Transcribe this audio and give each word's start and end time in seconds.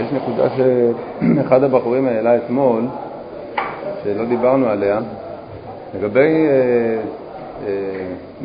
יש 0.00 0.12
נקודה 0.12 0.48
שאחד 0.56 1.62
הבחורים 1.62 2.06
העלה 2.06 2.36
אתמול, 2.36 2.82
שלא 4.04 4.24
דיברנו 4.24 4.68
עליה, 4.68 5.00
לגבי 5.94 6.46
אה, 6.46 7.00
אה, 7.66 7.72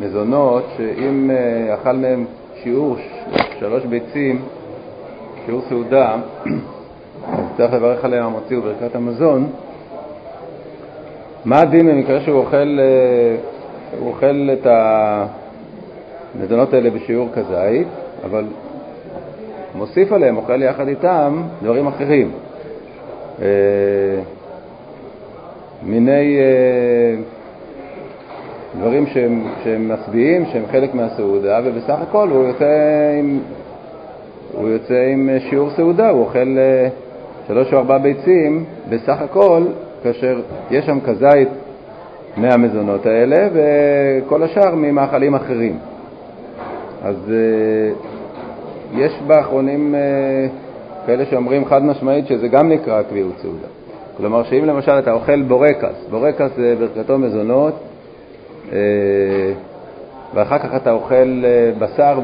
מזונות 0.00 0.64
שאם 0.76 1.30
אה, 1.30 1.74
אכל 1.74 1.92
מהם 1.92 2.24
שיעור 2.62 2.96
שלוש 3.60 3.84
ביצים, 3.84 4.42
שיעור 5.44 5.62
סעודה, 5.68 6.16
אז 7.32 7.44
צריך 7.56 7.72
לברך 7.72 8.04
עליהם 8.04 8.24
המוציא 8.24 8.58
וברכת 8.58 8.94
המזון. 8.94 9.46
מה 11.44 11.60
הדין 11.60 11.86
במקרה 11.86 12.20
שהוא 12.20 12.38
אוכל, 12.38 12.78
אה, 12.80 13.36
אוכל 14.06 14.48
את 14.52 14.66
המזונות 16.34 16.74
האלה 16.74 16.90
בשיעור 16.90 17.28
כזית, 17.34 17.88
אבל 18.24 18.44
מוסיף 19.76 20.12
עליהם, 20.12 20.36
אוכל 20.36 20.62
יחד 20.62 20.88
איתם 20.88 21.42
דברים 21.62 21.86
אחרים. 21.86 22.30
אה, 23.42 23.46
מיני 25.82 26.38
אה, 26.38 27.14
דברים 28.78 29.06
שהם, 29.06 29.44
שהם 29.64 29.92
משביעים, 29.92 30.44
שהם 30.52 30.62
חלק 30.70 30.94
מהסעודה, 30.94 31.60
ובסך 31.64 31.98
הכל 32.08 32.28
הוא 32.28 32.44
יוצא 32.44 32.64
עם, 33.18 33.38
הוא 34.52 34.68
יוצא 34.68 35.08
עם 35.12 35.30
שיעור 35.50 35.70
סעודה, 35.70 36.10
הוא 36.10 36.20
אוכל 36.20 36.58
אה, 36.58 36.88
שלוש 37.48 37.72
או 37.72 37.78
ארבע 37.78 37.98
ביצים 37.98 38.64
בסך 38.88 39.22
הכל, 39.22 39.62
כאשר 40.02 40.40
יש 40.70 40.86
שם 40.86 40.98
כזית 41.00 41.48
מהמזונות 42.36 43.06
האלה, 43.06 43.48
וכל 43.52 44.42
השאר 44.42 44.74
ממאכלים 44.74 45.34
אחרים. 45.34 45.78
אז 47.02 47.32
יש 48.94 49.12
באחרונים 49.26 49.94
כאלה 51.06 51.24
שאומרים 51.26 51.64
חד 51.64 51.84
משמעית 51.84 52.26
שזה 52.26 52.48
גם 52.48 52.68
נקרא 52.68 53.02
קביעות 53.02 53.34
סעודה. 53.42 53.66
כלומר 54.16 54.42
שאם 54.42 54.64
למשל 54.64 54.98
אתה 54.98 55.12
אוכל 55.12 55.42
בורקס, 55.42 56.06
בורקס 56.10 56.50
זה 56.56 56.74
ברכתו 56.78 57.18
מזונות, 57.18 57.74
אה, 58.72 58.78
ואחר 60.34 60.58
כך 60.58 60.74
אתה 60.76 60.90
אוכל 60.90 61.42
אה, 61.44 61.70
בשר 61.78 62.20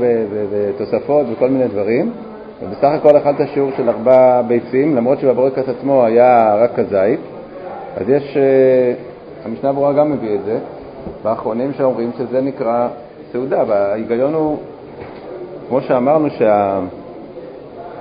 ותוספות 0.50 1.26
וכל 1.32 1.48
מיני 1.48 1.68
דברים, 1.68 2.12
ובסך 2.62 2.84
הכל 2.84 3.16
אכלת 3.16 3.48
שיעור 3.54 3.70
של 3.76 3.88
ארבע 3.88 4.42
ביצים, 4.42 4.96
למרות 4.96 5.20
שבבורקס 5.20 5.68
עצמו 5.68 6.04
היה 6.04 6.54
רק 6.54 6.70
כזית, 6.76 7.20
אז 7.96 8.08
יש, 8.08 8.36
אה, 8.36 8.92
המשנה 9.44 9.72
ברורה 9.72 9.92
גם 9.92 10.12
מביא 10.12 10.34
את 10.34 10.44
זה, 10.44 10.58
באחרונים 11.22 11.72
שאומרים 11.72 12.10
שזה 12.18 12.40
נקרא 12.40 12.88
סעודה, 13.32 13.64
וההיגיון 13.66 14.34
הוא, 14.34 14.58
כמו 15.72 15.80
שאמרנו, 15.80 16.28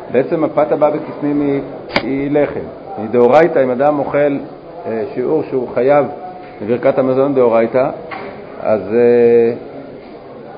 שבעצם 0.09 0.44
מפת 0.44 0.72
הבא 0.72 0.89
בכסנים 0.89 1.41
היא, 1.41 1.61
היא 2.03 2.31
לחם. 2.31 2.59
מדאורייתא, 3.03 3.63
אם 3.63 3.69
אדם 3.69 4.00
אוכל 4.00 4.38
אה, 4.88 5.03
שיעור 5.13 5.44
שהוא 5.50 5.67
חייב 5.73 6.05
בברכת 6.61 7.00
המזון 7.00 7.33
דאורייתא, 7.33 7.89
אז, 8.61 8.81
אה, 8.94 9.53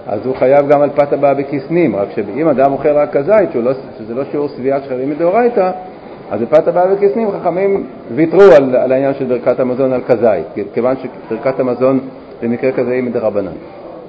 אז 0.07 0.25
הוא 0.25 0.35
חייב 0.35 0.67
גם 0.67 0.81
על 0.81 0.89
פת 0.89 1.13
הבאה 1.13 1.33
בכסנים, 1.33 1.95
רק 1.95 2.07
שאם 2.15 2.47
אדם 2.47 2.71
אוכל 2.71 2.89
רק 2.89 3.17
כזית, 3.17 3.55
לא, 3.55 3.71
שזה 3.97 4.15
לא 4.15 4.23
שיעור 4.31 4.47
שביעת 4.47 4.83
שכרים 4.83 5.09
מדאורייתא, 5.09 5.71
אז 6.31 6.41
בפת 6.41 6.67
הבאה 6.67 6.87
בכסנים 6.87 7.31
חכמים 7.31 7.87
ויתרו 8.15 8.41
על, 8.57 8.75
על 8.75 8.91
העניין 8.91 9.13
של 9.13 9.25
ברכת 9.25 9.59
המזון 9.59 9.93
על 9.93 10.01
כזית, 10.01 10.67
כיוון 10.73 10.95
שברכת 11.29 11.59
המזון 11.59 11.99
במקרה 12.41 12.71
כזה 12.71 12.91
היא 12.91 13.03
מדרבנן. 13.03 13.51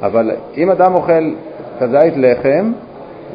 אבל 0.03 0.31
אם 0.57 0.71
אדם 0.71 0.95
אוכל 0.95 1.35
כזית 1.81 2.15
לחם 2.17 2.73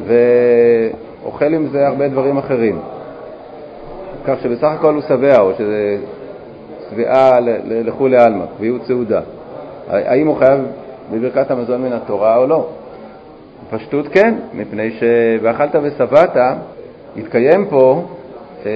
ואוכל 0.06 1.54
עם 1.54 1.66
זה 1.72 1.86
הרבה 1.86 2.08
דברים 2.08 2.38
אחרים, 2.38 2.78
כך 4.26 4.34
שבסך 4.42 4.68
הכל 4.78 4.94
הוא 4.94 5.02
שבע, 5.02 5.40
או 5.40 5.52
שזה 5.58 5.96
שבעה 6.90 7.38
לכולי 7.64 8.16
עלמא, 8.16 8.44
קביעות 8.56 8.82
סעודה. 8.86 9.20
האם 9.88 10.26
הוא 10.26 10.36
חייב 10.36 10.60
בברכת 11.12 11.50
המזון 11.50 11.82
מן 11.82 11.92
התורה 11.92 12.36
או 12.36 12.46
לא? 12.46 12.66
פשטות 13.70 14.08
כן, 14.08 14.34
מפני 14.54 14.90
ש"ואכלת 14.90 15.74
ושבעת" 15.82 16.36
התקיים 17.16 17.66
פה, 17.66 18.02
אה, 18.66 18.70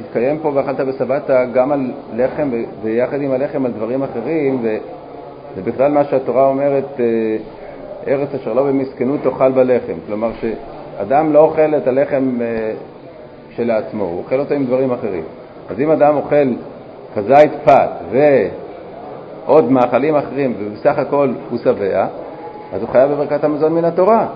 התקיים 0.00 0.38
פה 0.38 0.50
"ואכלת 0.54 0.80
ושבעת" 0.86 1.30
גם 1.54 1.72
על 1.72 1.90
לחם, 2.16 2.50
ויחד 2.82 3.22
עם 3.22 3.32
הלחם 3.32 3.64
על 3.64 3.72
דברים 3.72 4.02
אחרים, 4.02 4.66
ובכלל 5.56 5.92
מה 5.92 6.04
שהתורה 6.04 6.46
אומרת, 6.46 7.00
אה, 7.00 7.04
ארץ 8.06 8.28
אשר 8.34 8.52
לא 8.52 8.62
במסכנות 8.62 9.20
תאכל 9.22 9.52
בלחם. 9.52 9.92
כלומר, 10.06 10.30
שאדם 10.40 11.32
לא 11.32 11.38
אוכל 11.38 11.74
את 11.76 11.86
הלחם 11.86 12.38
אה, 12.40 12.72
כשלעצמו, 13.50 14.04
הוא 14.04 14.18
אוכל 14.18 14.40
אותו 14.40 14.54
עם 14.54 14.64
דברים 14.64 14.92
אחרים. 14.92 15.24
אז 15.68 15.80
אם 15.80 15.90
אדם 15.90 16.16
אוכל 16.16 16.48
כזית 17.14 17.52
פת 17.64 17.90
ועוד 18.10 19.72
מאכלים 19.72 20.16
אחרים, 20.16 20.54
ובסך 20.58 20.98
הכל 20.98 21.32
הוא 21.50 21.58
שבע, 21.58 22.06
אז 22.72 22.80
הוא 22.82 22.88
חייב 22.88 23.10
בברכת 23.10 23.44
המזון 23.44 23.74
מן 23.74 23.84
התורה. 23.84 24.26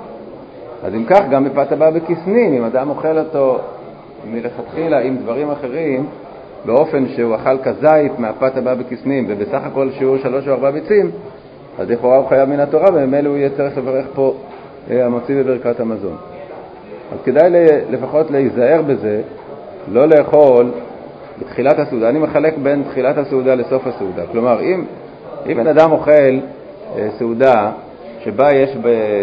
אז 0.84 0.94
אם 0.94 1.04
כך, 1.04 1.20
גם 1.30 1.44
בפת 1.44 1.72
הבא 1.72 1.90
בכסנים, 1.90 2.54
אם 2.54 2.64
אדם 2.64 2.90
אוכל 2.90 3.18
אותו 3.18 3.58
מלכתחילה 4.26 5.00
עם 5.00 5.16
דברים 5.16 5.50
אחרים, 5.50 6.06
באופן 6.64 7.08
שהוא 7.08 7.34
אכל 7.34 7.58
כזית 7.62 8.18
מהפת 8.18 8.56
הבא 8.56 8.74
בכסנים, 8.74 9.24
ובסך 9.28 9.60
הכל 9.64 9.90
שיעור 9.98 10.16
שלוש 10.18 10.48
או 10.48 10.52
ארבע 10.52 10.70
ביצים, 10.70 11.10
אז 11.78 11.90
לכאורה 11.90 12.16
הוא 12.16 12.28
חייב 12.28 12.48
מן 12.48 12.60
התורה, 12.60 12.88
וממילא 12.94 13.28
הוא 13.28 13.36
יהיה 13.36 13.50
צריך 13.56 13.78
לברך 13.78 14.06
פה 14.14 14.34
אה, 14.90 15.06
המוציא 15.06 15.34
בברכת 15.42 15.80
המזון. 15.80 16.16
אז 17.12 17.18
כדאי 17.24 17.50
לפחות 17.90 18.30
להיזהר 18.30 18.82
בזה, 18.82 19.20
לא 19.92 20.08
לאכול 20.08 20.70
בתחילת 21.38 21.78
הסעודה. 21.78 22.08
אני 22.08 22.18
מחלק 22.18 22.54
בין 22.62 22.82
תחילת 22.90 23.18
הסעודה 23.18 23.54
לסוף 23.54 23.86
הסעודה. 23.86 24.22
כלומר, 24.32 24.60
אם, 24.60 24.84
אם 25.46 25.56
בן 25.56 25.66
אדם 25.66 25.92
אוכל 25.92 26.12
אה, 26.96 27.08
סעודה 27.18 27.70
שבה 28.24 28.48
יש 28.54 28.76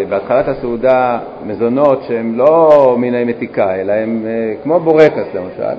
בהתחלת 0.10 0.48
הסעודה 0.48 1.20
מזונות 1.46 2.04
שהם 2.08 2.38
לא 2.38 2.96
מיני 3.00 3.24
מתיקה, 3.24 3.76
אלא 3.76 3.94
הם 3.94 4.26
אה, 4.26 4.54
כמו 4.64 4.80
בורקס 4.80 5.28
למשל, 5.36 5.76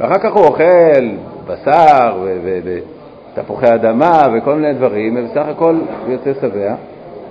ואחר 0.00 0.18
כך 0.18 0.32
הוא 0.32 0.44
אוכל 0.44 1.08
בשר 1.46 2.24
ותפוחי 3.32 3.74
אדמה 3.74 4.22
וכל 4.34 4.54
מיני 4.54 4.74
דברים, 4.74 5.16
ובסך 5.18 5.48
הכל 5.48 5.76
יוצא 6.08 6.32
שבע, 6.40 6.74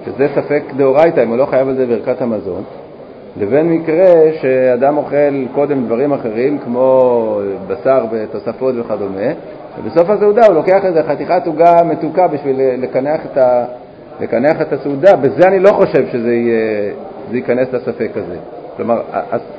שזה 0.06 0.28
ספק 0.36 0.64
דאורייתא, 0.78 1.24
אם 1.24 1.30
הוא 1.30 1.38
לא 1.38 1.46
חייב 1.46 1.68
על 1.68 1.76
זה 1.76 1.86
ברכת 1.86 2.22
המזון. 2.22 2.64
לבין 3.38 3.70
מקרה 3.70 4.06
שאדם 4.42 4.98
אוכל 4.98 5.46
קודם 5.56 5.86
דברים 5.86 6.14
אחרים 6.14 6.58
כמו 6.58 7.40
בשר 7.68 8.06
ותוספות 8.12 8.76
וכדומה, 8.78 9.32
ובסוף 9.80 10.10
הסעודה 10.10 10.46
הוא 10.46 10.56
לוקח 10.56 10.86
איזה 10.86 11.04
חתיכת 11.04 11.42
עוגה 11.46 11.84
מתוקה 11.84 12.28
בשביל 12.28 12.56
לקנח 12.78 13.22
את, 13.26 13.38
ה, 13.38 13.66
לקנח 14.22 14.62
את 14.62 14.74
הסעודה, 14.74 15.16
בזה 15.16 15.48
אני 15.48 15.60
לא 15.60 15.70
חושב 15.70 16.08
שזה 16.12 16.34
יהיה, 16.34 16.92
ייכנס 17.32 17.68
לספק 17.74 18.12
הזה. 18.16 18.36
כלומר, 18.78 19.02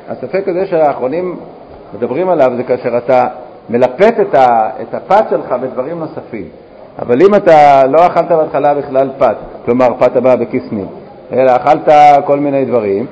הספק 0.08 0.48
הזה 0.48 0.66
שהאחרונים 0.66 1.36
מדברים 1.94 2.28
עליו 2.28 2.52
זה 2.56 2.62
כאשר 2.62 2.98
אתה 2.98 3.28
מלפת 3.70 4.14
את, 4.20 4.34
ה, 4.34 4.70
את 4.82 4.94
הפת 4.94 5.24
שלך 5.30 5.52
בדברים 5.52 5.98
נוספים. 5.98 6.48
אבל 6.98 7.22
אם 7.22 7.34
אתה 7.34 7.86
לא 7.86 8.06
אכלת 8.06 8.28
בהתחלה 8.28 8.74
בכלל 8.74 9.10
פת, 9.18 9.36
כלומר 9.64 9.86
פת 9.98 10.16
הבאה 10.16 10.36
בכסמים, 10.36 10.86
אלא 11.32 11.52
אכלת 11.56 11.88
כל 12.26 12.38
מיני 12.38 12.64
דברים, 12.64 13.06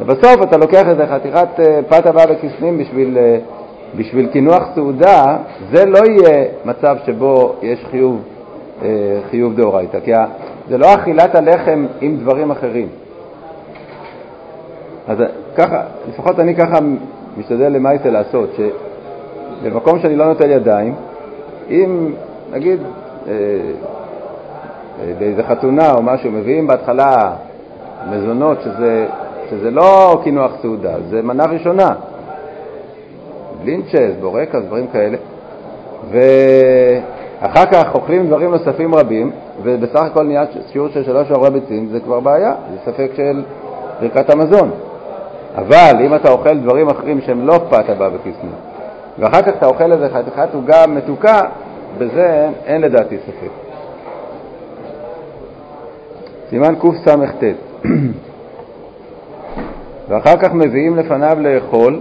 ובסוף 0.00 0.42
אתה 0.42 0.56
לוקח 0.56 0.88
איזה 0.88 1.06
חתיכת 1.06 1.48
אה, 1.60 1.80
פת 1.88 2.06
הבאה 2.06 2.26
בכסנים 2.26 2.78
בשביל, 2.78 3.18
אה, 3.18 3.38
בשביל 3.96 4.26
קינוח 4.26 4.62
סעודה, 4.74 5.36
זה 5.72 5.86
לא 5.86 5.98
יהיה 5.98 6.44
מצב 6.64 6.96
שבו 7.06 7.54
יש 7.62 7.78
חיוב, 7.90 8.22
אה, 8.82 8.88
חיוב 9.30 9.56
דאורייתא, 9.56 10.00
כי 10.00 10.12
זה 10.68 10.78
לא 10.78 10.94
אכילת 10.94 11.34
הלחם 11.34 11.86
עם 12.00 12.16
דברים 12.16 12.50
אחרים. 12.50 12.88
אז 15.08 15.18
ככה, 15.56 15.82
לפחות 16.08 16.40
אני 16.40 16.54
ככה 16.54 16.78
משתדל 17.38 17.68
למעשה 17.68 18.10
לעשות, 18.10 18.50
שבמקום 19.62 19.98
שאני 19.98 20.16
לא 20.16 20.26
נוטל 20.26 20.50
ידיים, 20.50 20.94
אם 21.70 22.12
נגיד 22.52 22.80
באיזה 25.18 25.42
חתונה 25.42 25.92
או 25.92 26.02
משהו, 26.02 26.30
מביאים 26.30 26.66
בהתחלה 26.66 27.12
מזונות 28.10 28.58
שזה 28.64 29.06
שזה 29.50 29.70
לא 29.70 30.20
קינוח 30.24 30.52
סעודה, 30.62 30.94
זה 31.10 31.22
מנה 31.22 31.44
ראשונה. 31.44 31.88
לינצ'ס, 33.64 34.10
בורקס, 34.20 34.62
דברים 34.66 34.86
כאלה. 34.86 35.16
ואחר 36.10 37.66
כך 37.72 37.94
אוכלים 37.94 38.26
דברים 38.26 38.50
נוספים 38.50 38.94
רבים, 38.94 39.30
ובסך 39.62 40.02
הכל 40.02 40.24
נהיה 40.24 40.44
שיעור 40.72 40.88
של 40.88 41.04
שלוש 41.04 41.30
ארבע 41.30 41.48
ביצים, 41.50 41.88
זה 41.92 42.00
כבר 42.00 42.20
בעיה, 42.20 42.54
זה 42.72 42.92
ספק 42.92 43.10
של 43.16 43.42
ברכת 44.00 44.30
המזון. 44.30 44.70
אבל 45.56 45.96
אם 46.06 46.14
אתה 46.14 46.30
אוכל 46.30 46.58
דברים 46.58 46.88
אחרים 46.88 47.20
שהם 47.20 47.46
לא 47.46 47.58
פת 47.70 47.88
הבא 47.88 48.08
בכיסנו, 48.08 48.50
ואחר 49.18 49.42
כך 49.42 49.48
אתה 49.48 49.66
אוכל 49.66 49.92
איזה 49.92 50.08
חתיכת 50.08 50.54
עוגה 50.54 50.86
מתוקה, 50.86 51.40
בזה 51.98 52.48
אין 52.66 52.80
לדעתי 52.80 53.16
ספק. 53.18 53.50
סימן 56.50 56.74
קס"ט 56.74 57.44
ואחר 60.08 60.36
כך 60.36 60.52
מביאים 60.52 60.96
לפניו 60.96 61.38
לאכול, 61.40 62.00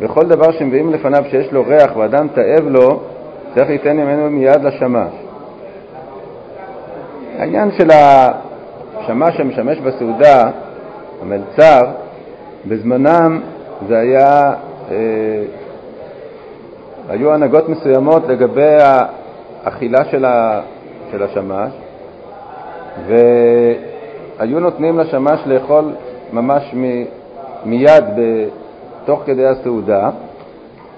וכל 0.00 0.22
דבר 0.26 0.52
שמביאים 0.52 0.92
לפניו 0.92 1.22
שיש 1.30 1.52
לו 1.52 1.64
ריח 1.66 1.96
ואדם 1.96 2.28
תאב 2.28 2.68
לו, 2.68 3.00
צריך 3.54 3.68
ליתן 3.68 3.96
ממנו 3.96 4.30
מיד 4.30 4.64
לשמש. 4.64 5.12
העניין 7.38 7.70
של 7.78 7.88
השמש 7.90 9.36
שמשמש 9.36 9.78
בסעודה, 9.78 10.50
המלצר, 11.22 11.86
בזמנם 12.66 13.40
זה 13.88 13.98
היה, 13.98 14.52
אה, 14.90 14.96
היו 17.08 17.32
הנהגות 17.32 17.68
מסוימות 17.68 18.28
לגבי 18.28 18.76
האכילה 19.64 20.04
של, 20.04 20.24
ה, 20.24 20.60
של 21.12 21.22
השמש, 21.22 21.72
והיו 23.06 24.60
נותנים 24.60 24.98
לשמש 24.98 25.40
לאכול 25.46 25.92
ממש 26.32 26.74
מ, 26.74 27.04
מיד 27.64 28.04
תוך 29.04 29.22
כדי 29.26 29.46
הסעודה, 29.46 30.10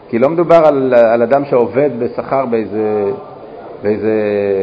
כי 0.08 0.18
לא 0.18 0.28
מדובר 0.28 0.60
על, 0.66 0.94
על 0.94 1.22
אדם 1.22 1.44
שעובד 1.44 1.90
בשכר 1.98 2.46
באיזה, 2.46 3.10
באיזה 3.82 4.12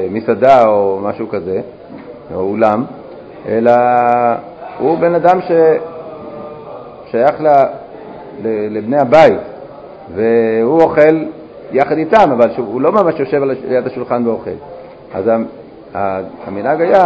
מסעדה 0.10 0.68
או 0.68 1.00
משהו 1.04 1.30
כזה, 1.30 1.62
או 2.34 2.40
אולם, 2.40 2.86
אלא 3.48 3.72
הוא 4.80 4.98
בן 4.98 5.16
אדם 5.16 5.40
ששייך 7.08 7.42
ל, 7.42 7.48
ל, 8.44 8.78
לבני 8.78 8.98
הבית, 8.98 9.42
והוא 10.14 10.82
אוכל 10.82 11.26
יחד 11.72 11.98
איתם, 11.98 12.32
אבל 12.32 12.50
הוא 12.58 12.82
לא 12.82 12.92
ממש 12.92 13.16
יושב 13.20 13.42
ליד 13.44 13.88
השולחן 13.88 14.28
ואוכל. 14.28 14.52
אז 15.14 15.32
המנהג 16.48 16.82
היה 16.82 17.06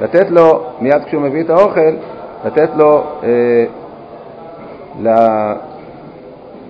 לתת 0.00 0.30
לו, 0.30 0.64
מיד 0.80 1.04
כשהוא 1.06 1.22
מביא 1.22 1.44
את 1.44 1.50
האוכל, 1.50 1.94
לתת 2.44 2.70
לו 2.76 3.04
אה, 3.22 3.64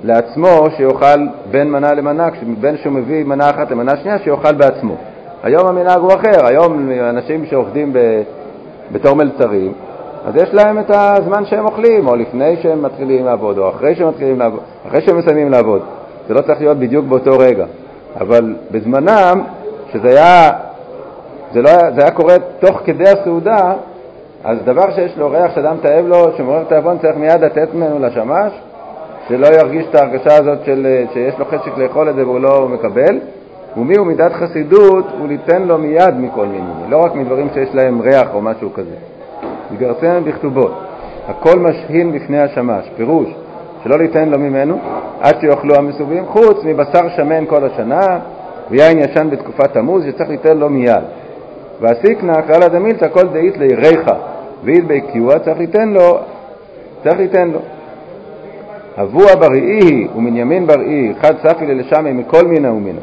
לעצמו 0.05 0.67
שיאכל 0.77 1.27
בין 1.51 1.71
מנה 1.71 1.95
למנה, 1.95 2.29
בין 2.61 2.77
שהוא 2.77 2.93
מביא 2.93 3.25
מנה 3.25 3.51
אחת 3.51 3.71
למנה 3.71 3.97
שנייה, 3.97 4.19
שיאכל 4.19 4.53
בעצמו. 4.53 4.97
היום 5.43 5.67
המנהג 5.67 5.99
הוא 5.99 6.13
אחר, 6.13 6.47
היום 6.47 6.91
אנשים 7.01 7.47
שעובדים 7.47 7.93
ב, 7.93 8.23
בתור 8.93 9.17
מלצרים, 9.17 9.73
אז 10.25 10.37
יש 10.37 10.55
להם 10.55 10.79
את 10.79 10.91
הזמן 10.91 11.45
שהם 11.45 11.65
אוכלים, 11.65 12.09
או 12.09 12.17
לפני 12.17 12.57
שהם 12.63 12.83
מתחילים 12.83 13.25
לעבוד, 13.25 13.59
או 13.59 13.71
אחרי 13.71 13.95
שהם 13.95 14.09
מתחילים 14.09 14.39
לעבוד, 14.39 14.61
אחרי 14.89 15.01
שהם 15.03 15.19
מסיימים 15.19 15.51
לעבוד. 15.51 15.83
זה 16.29 16.35
לא 16.35 16.41
צריך 16.41 16.61
להיות 16.61 16.79
בדיוק 16.79 17.07
באותו 17.07 17.39
רגע. 17.39 17.67
אבל 18.21 18.55
בזמנם, 18.71 19.43
שזה 19.93 20.09
היה, 20.09 20.51
זה, 21.53 21.63
לא 21.63 21.71
זה 21.71 22.03
היה 22.03 22.11
קורה 22.11 22.35
תוך 22.61 22.81
כדי 22.85 23.09
הסעודה, 23.09 23.73
אז 24.45 24.59
דבר 24.65 24.91
שיש 24.95 25.19
לו 25.19 25.31
ריח 25.31 25.55
שאדם 25.55 25.77
תאב 25.83 26.07
לו, 26.07 26.37
שמעורר 26.37 26.65
תאבון, 26.65 26.99
צריך 26.99 27.17
מיד 27.17 27.45
לתת 27.45 27.75
ממנו 27.75 27.99
לשמש, 27.99 28.53
שלא 29.29 29.47
ירגיש 29.47 29.87
את 29.91 29.95
ההרגשה 29.95 30.37
הזאת 30.37 30.59
של, 30.65 31.05
שיש 31.13 31.39
לו 31.39 31.45
חשק 31.45 31.79
לאכול 31.79 32.11
את 32.11 32.15
זה 32.15 32.27
והוא 32.27 32.41
לא 32.41 32.69
מקבל. 32.69 33.19
ומי 33.77 33.97
הוא 33.97 34.07
מידת 34.07 34.33
חסידות, 34.33 35.05
הוא 35.19 35.29
ליתן 35.29 35.63
לו 35.63 35.79
מיד 35.79 36.15
מכל 36.19 36.47
מיני, 36.47 36.91
לא 36.91 36.97
רק 36.97 37.15
מדברים 37.15 37.49
שיש 37.55 37.69
להם 37.75 38.01
ריח 38.01 38.29
או 38.35 38.41
משהו 38.41 38.73
כזה. 38.73 39.12
יגרסם 39.83 40.25
בכתובות. 40.25 40.73
הכל 41.29 41.59
משהין 41.59 42.13
בפני 42.13 42.41
השמש, 42.41 42.85
פירוש 42.97 43.29
שלא 43.85 43.99
ליתן 43.99 44.29
לו 44.29 44.39
ממנו 44.39 44.79
עד 45.21 45.41
שיאכלו 45.41 45.75
המסובים, 45.75 46.27
חוץ 46.27 46.65
מבשר 46.65 47.09
שמן 47.17 47.47
כל 47.47 47.65
השנה 47.65 48.01
ויין 48.71 48.99
ישן 48.99 49.31
בתקופת 49.31 49.73
תמוז 49.73 50.05
שצריך 50.05 50.31
ליתן 50.31 50.59
לו 50.59 50.71
מיד. 50.71 51.03
והסיקנא 51.81 52.41
קרא 52.41 52.69
דמילתא 52.69 53.09
כל 53.09 53.29
דאית 53.33 53.57
ליריך 53.57 54.11
ואית 54.65 54.85
בקיוע 54.87 55.39
צריך 55.39 55.59
ליתן 55.59 55.89
לו, 55.89 56.19
צריך 57.05 57.19
ליתן 57.19 57.49
לו. 57.49 57.59
אבוע 59.01 59.35
בראי 59.35 60.09
ומנימין 60.17 60.67
בראי, 60.67 61.13
חד 61.21 61.35
ספי 61.47 61.67
ללשמי 61.67 62.13
מכל 62.13 62.47
מינה 62.47 62.73
ומינה, 62.73 63.01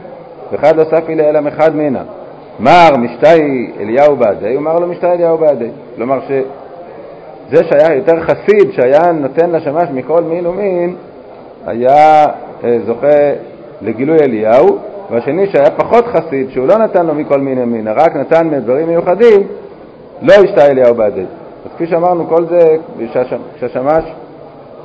וחד 0.51 0.75
לא 0.75 0.83
ספי 0.83 1.15
לאלה 1.15 1.41
מחד 1.41 1.75
מינה. 1.75 2.03
מר 2.59 2.89
משתי 2.97 3.71
אליהו 3.79 4.15
בעדי, 4.15 4.57
ומר 4.57 4.79
לו 4.79 4.87
משתי 4.87 5.07
אליהו 5.07 5.37
בעדי. 5.37 5.69
כלומר 5.95 6.19
שזה 7.49 7.63
שהיה 7.63 7.95
יותר 7.95 8.19
חסיד, 8.19 8.71
שהיה 8.71 9.11
נותן 9.11 9.49
לשמש 9.51 9.89
מכל 9.93 10.23
מין 10.23 10.47
ומין, 10.47 10.95
היה 11.65 12.25
אה, 12.63 12.77
זוכה 12.85 13.31
לגילוי 13.81 14.17
אליהו, 14.21 14.77
והשני 15.11 15.47
שהיה 15.47 15.71
פחות 15.71 16.05
חסיד, 16.07 16.49
שהוא 16.49 16.67
לא 16.67 16.77
נתן 16.77 17.05
לו 17.05 17.15
מכל 17.15 17.39
מין 17.39 17.59
ומין, 17.61 17.87
רק 17.87 18.15
נתן 18.15 18.47
מדברים 18.47 18.87
מיוחדים, 18.87 19.47
לא 20.21 20.33
השתה 20.33 20.67
אליהו 20.67 20.95
בעדי. 20.95 21.21
אז 21.65 21.71
כפי 21.75 21.87
שאמרנו, 21.87 22.27
כל 22.27 22.45
זה 22.45 22.75
כשהשמש 23.55 24.03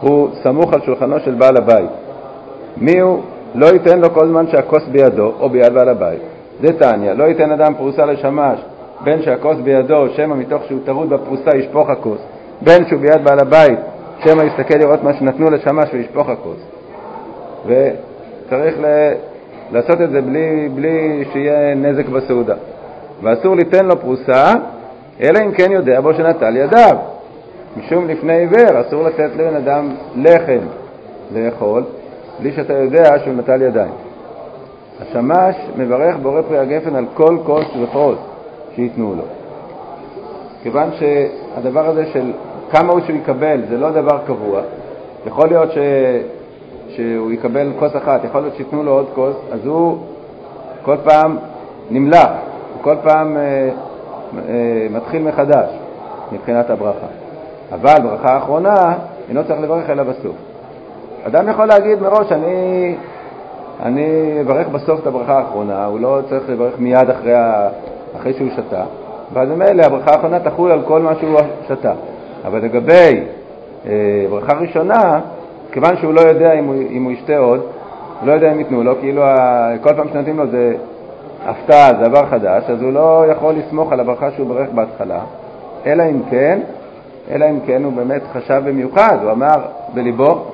הוא 0.00 0.28
סמוך 0.42 0.74
על 0.74 0.80
שולחנו 0.80 1.20
של 1.20 1.34
בעל 1.34 1.56
הבית. 1.56 1.90
מי 2.76 3.00
הוא? 3.00 3.20
לא 3.54 3.66
ייתן 3.66 4.00
לו 4.00 4.10
כל 4.14 4.26
זמן 4.26 4.46
שהכוס 4.46 4.82
בידו 4.92 5.32
או 5.40 5.50
ביד 5.50 5.74
בעל 5.74 5.88
הבית. 5.88 6.20
זה 6.60 6.72
תניא, 6.78 7.12
לא 7.12 7.24
ייתן 7.24 7.50
אדם 7.50 7.74
פרוסה 7.74 8.06
לשמש, 8.06 8.58
בין 9.04 9.22
שהכוס 9.22 9.56
בידו, 9.64 10.08
שמא 10.08 10.34
מתוך 10.34 10.62
שהוא 10.64 10.78
טרוד 10.84 11.10
בפרוסה 11.10 11.56
ישפוך 11.56 11.90
הכוס, 11.90 12.18
בין 12.64 12.86
שהוא 12.88 13.00
ביד 13.00 13.24
בעל 13.24 13.38
הבית, 13.40 13.78
שמא 14.24 14.42
יסתכל 14.42 14.78
לראות 14.78 15.02
מה 15.02 15.14
שנתנו 15.14 15.50
לשמש 15.50 15.88
וישפוך 15.92 16.28
הכוס. 16.28 16.60
וצריך 17.66 18.74
ל... 18.80 19.12
לעשות 19.72 20.00
את 20.00 20.10
זה 20.10 20.20
בלי, 20.20 20.68
בלי 20.74 21.24
שיהיה 21.32 21.74
נזק 21.74 22.08
בסעודה. 22.08 22.54
ואסור 23.22 23.56
ליתן 23.56 23.86
לו 23.86 24.00
פרוסה, 24.00 24.52
אלא 25.20 25.38
אם 25.44 25.52
כן 25.52 25.72
יודע 25.72 26.00
בו 26.00 26.14
שנטל 26.14 26.56
ידיו. 26.56 26.96
משום 27.76 28.08
לפני 28.08 28.32
עיוור 28.32 28.80
אסור 28.80 29.02
לתת 29.02 29.30
לבן 29.36 29.56
אדם 29.56 29.94
לחם 30.16 30.60
לאכול 31.34 31.84
בלי 32.40 32.52
שאתה 32.52 32.72
יודע 32.72 33.18
שהוא 33.24 33.34
נטל 33.34 33.62
ידיים. 33.62 33.92
השמש 35.00 35.56
מברך 35.76 36.16
בורא 36.16 36.42
פרי 36.42 36.58
הגפן 36.58 36.96
על 36.96 37.04
כל 37.14 37.36
כוס 37.44 37.66
וכוס 37.82 38.18
שייתנו 38.74 39.14
לו. 39.14 39.24
כיוון 40.62 40.90
שהדבר 40.98 41.88
הזה 41.88 42.06
של 42.12 42.32
כמה 42.70 42.92
הוא 42.92 43.00
שהוא 43.00 43.16
יקבל 43.16 43.60
זה 43.68 43.78
לא 43.78 43.90
דבר 43.90 44.18
קבוע, 44.26 44.60
יכול 45.26 45.48
להיות 45.48 45.72
ש... 45.72 45.78
שהוא 46.88 47.32
יקבל 47.32 47.72
כוס 47.78 47.96
אחת, 47.96 48.24
יכול 48.24 48.40
להיות 48.40 48.54
שייתנו 48.56 48.82
לו 48.82 48.92
עוד 48.92 49.06
כוס, 49.14 49.36
אז 49.52 49.66
הוא 49.66 49.98
כל 50.82 50.96
פעם 51.04 51.36
נמלח, 51.90 52.30
הוא 52.74 52.82
כל 52.82 52.94
פעם 53.02 53.36
אה, 53.36 53.42
אה, 54.48 54.86
מתחיל 54.90 55.22
מחדש 55.22 55.70
מבחינת 56.32 56.70
הברכה. 56.70 57.06
אבל 57.72 58.02
ברכה 58.02 58.34
האחרונה 58.34 58.94
אינו 59.28 59.44
צריך 59.44 59.60
לברך 59.60 59.90
אלא 59.90 60.02
בסוף. 60.02 60.36
אדם 61.26 61.48
יכול 61.48 61.66
להגיד 61.66 62.02
מראש, 62.02 62.32
אני, 62.32 62.96
אני 63.82 64.36
אברך 64.40 64.68
בסוף 64.68 65.00
את 65.00 65.06
הברכה 65.06 65.38
האחרונה, 65.38 65.84
הוא 65.84 66.00
לא 66.00 66.20
צריך 66.28 66.48
לברך 66.48 66.74
מיד 66.78 67.10
אחרי, 67.10 67.34
ה, 67.34 67.68
אחרי 68.16 68.32
שהוא 68.32 68.48
שתה, 68.56 68.82
ואז 69.32 69.48
ממילא 69.48 69.82
הברכה 69.82 70.10
האחרונה 70.10 70.40
תחול 70.40 70.70
על 70.70 70.82
כל 70.86 71.02
מה 71.02 71.14
שהוא 71.20 71.38
שתה. 71.68 71.92
אבל 72.44 72.64
לגבי 72.64 73.20
אה, 73.86 74.26
ברכה 74.30 74.52
ראשונה, 74.56 75.20
כיוון 75.72 75.96
שהוא 75.96 76.14
לא 76.14 76.20
יודע 76.20 76.52
אם 76.52 76.64
הוא, 76.64 76.74
אם 76.90 77.04
הוא 77.04 77.12
ישתה 77.12 77.38
עוד, 77.38 77.60
לא 78.22 78.32
יודע 78.32 78.52
אם 78.52 78.58
ייתנו 78.58 78.82
לו, 78.82 79.00
כאילו 79.00 79.22
ה, 79.24 79.68
כל 79.80 79.94
פעם 79.96 80.08
שנותנים 80.12 80.38
לו 80.38 80.46
זה 80.46 80.74
הפתעה, 81.46 81.88
זה 81.88 82.08
דבר 82.08 82.26
חדש, 82.26 82.64
אז 82.70 82.82
הוא 82.82 82.92
לא 82.92 83.24
יכול 83.30 83.54
לסמוך 83.54 83.92
על 83.92 84.00
הברכה 84.00 84.30
שהוא 84.30 84.48
ברך 84.48 84.68
בהתחלה, 84.74 85.20
אלא 85.86 86.02
אם 86.10 86.20
כן 86.30 86.60
אלא 87.30 87.50
אם 87.50 87.60
כן 87.66 87.84
הוא 87.84 87.92
באמת 87.92 88.22
חשב 88.32 88.62
במיוחד, 88.66 89.18
הוא 89.22 89.30
אמר 89.30 89.56
בליבו, 89.94 90.44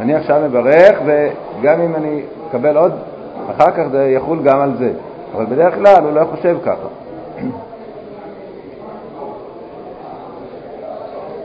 אני 0.00 0.14
עכשיו 0.14 0.40
מברך 0.48 0.98
וגם 1.04 1.80
אם 1.80 1.96
אני 1.96 2.20
אקבל 2.48 2.76
עוד, 2.76 2.92
אחר 3.50 3.70
כך 3.70 3.82
זה 3.90 4.10
יחול 4.10 4.38
גם 4.42 4.60
על 4.60 4.76
זה. 4.78 4.92
אבל 5.34 5.46
בדרך 5.46 5.74
כלל 5.74 6.04
הוא 6.04 6.12
לא 6.12 6.24
חושב 6.24 6.56
ככה. 6.64 6.88
אבל 7.40 7.42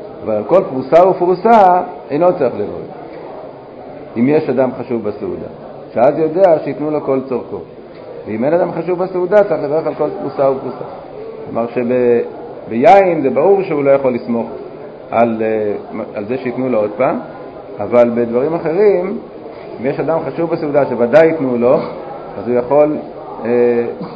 על 0.09 0.12
כל 0.47 0.63
פרוסה 0.69 1.07
ופרוסה 1.07 1.81
אינו 2.09 2.27
צריך 2.27 2.55
לברך, 2.55 2.87
אם 4.17 4.29
יש 4.29 4.49
אדם 4.49 4.69
חשוב 4.79 5.03
בסעודה, 5.03 5.47
שאז 5.93 6.17
יודע 6.17 6.59
שייתנו 6.63 6.91
לו 6.91 7.01
כל 7.01 7.19
צורכו. 7.29 7.59
ואם 8.27 8.43
אין 8.43 8.53
אדם 8.53 8.71
חשוב 8.71 8.99
בסעודה, 9.03 9.43
צריך 9.43 9.63
לברך 9.63 9.87
על 9.87 9.93
כל 9.93 10.09
פרוסה 10.21 10.51
ופרוסה. 10.51 10.85
כלומר 11.45 11.65
שביין 11.67 13.21
זה 13.21 13.29
ברור 13.29 13.63
שהוא 13.63 13.83
לא 13.83 13.91
יכול 13.91 14.13
לסמוך 14.13 14.47
על, 15.11 15.41
אה, 15.41 15.73
על 16.15 16.25
זה 16.25 16.37
שייתנו 16.37 16.69
לו 16.69 16.79
עוד 16.79 16.91
פעם, 16.97 17.19
אבל 17.79 18.09
בדברים 18.15 18.53
אחרים, 18.53 19.17
אם 19.81 19.85
יש 19.85 19.99
אדם 19.99 20.19
חשוב 20.25 20.49
בסעודה 20.49 20.85
שוודאי 20.85 21.27
ייתנו 21.27 21.57
לו, 21.57 21.73
אז 22.37 22.47
הוא 22.47 22.55
יכול 22.57 22.97
אה, 23.45 23.49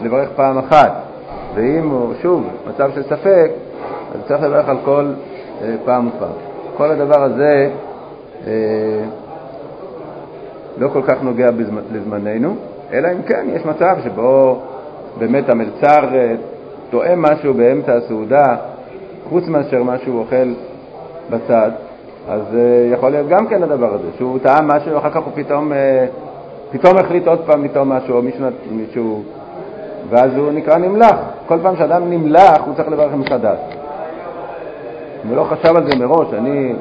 לברך 0.04 0.30
פעם 0.36 0.58
אחת. 0.58 0.92
ואם 1.56 1.90
הוא, 1.90 2.14
שוב, 2.22 2.48
מצב 2.70 2.92
של 2.96 3.04
ספק, 3.04 3.52
אז 4.16 4.22
צריך 4.28 4.42
לברך 4.42 4.70
על 4.70 4.78
כל 4.86 5.06
פעם 5.86 6.08
ופעם. 6.08 6.30
כל 6.78 6.92
הדבר 6.92 7.24
הזה 7.24 7.70
אה, 8.48 8.52
לא 10.78 10.88
כל 10.88 11.02
כך 11.08 11.24
נוגע 11.24 11.50
לזמננו, 11.92 12.56
אלא 12.94 13.08
אם 13.12 13.22
כן 13.22 13.46
יש 13.54 13.66
מצב 13.66 13.96
שבו 14.04 14.60
באמת 15.20 15.50
המלצר 15.50 16.16
אה, 16.16 16.36
טועם 16.90 17.22
משהו 17.22 17.54
באמצע 17.54 17.94
הסעודה, 17.94 18.56
חוץ 19.30 19.48
מאשר 19.48 19.84
מה 19.84 19.98
שהוא 19.98 20.20
אוכל 20.20 20.54
בצד, 21.30 21.72
אז 22.30 22.42
יכול 22.94 23.10
להיות 23.10 23.28
גם 23.30 23.48
כן 23.48 23.64
הדבר 23.64 23.94
הזה, 23.94 24.08
שהוא 24.18 24.40
טעם 24.40 24.68
משהו, 24.68 24.98
אחר 24.98 25.10
כך 25.10 25.24
הוא 25.24 25.34
פתאום, 25.36 25.72
פתאום 26.72 26.98
החליט 26.98 27.28
עוד 27.28 27.40
פעם 27.46 27.66
לטעום 27.66 27.90
משהו, 27.90 28.18
או 28.18 28.22
מישהו, 28.22 28.46
מישהו, 28.72 29.24
ואז 30.10 30.36
הוא 30.36 30.52
נקרא 30.52 30.78
נמלח. 30.78 31.16
כל 31.48 31.58
פעם 31.64 31.76
שאדם 31.76 32.10
נמלח, 32.10 32.62
הוא 32.66 32.76
צריך 32.76 32.90
לברך 32.90 33.14
מחדש. 33.14 33.77
הוא 35.30 35.38
לא 35.38 35.44
חשב 35.44 35.78
על 35.78 35.92
זה 35.92 36.00
מראש, 36.00 36.28
אני 36.34 36.74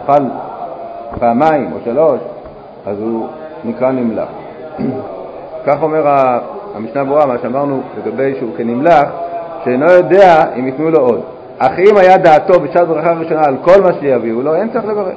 אוכל 0.00 0.22
פעמיים 1.20 1.72
או 1.72 1.78
שלוש, 1.84 2.20
אז 2.86 3.00
הוא 3.00 3.26
נקרא 3.64 3.90
נמלח. 3.90 4.28
כך 5.66 5.82
אומר 5.82 6.02
המשנה 6.74 7.04
ברורה, 7.04 7.26
מה 7.26 7.38
שאמרנו 7.42 7.80
לגבי 7.98 8.34
שהוא 8.38 8.50
כנמלח, 8.56 9.08
שאינו 9.64 9.90
יודע 9.90 10.44
אם 10.58 10.66
ייתנו 10.66 10.90
לו 10.90 10.98
עוד. 10.98 11.20
אך 11.58 11.78
אם 11.78 11.96
היה 11.96 12.18
דעתו 12.18 12.60
בשעת 12.60 12.88
ברכה 12.88 13.12
ראשונה 13.12 13.44
על 13.44 13.56
כל 13.64 13.80
מה 13.82 13.92
שיביאו 14.00 14.42
לו, 14.42 14.54
אין 14.54 14.70
צריך 14.72 14.84
לברך. 14.84 15.14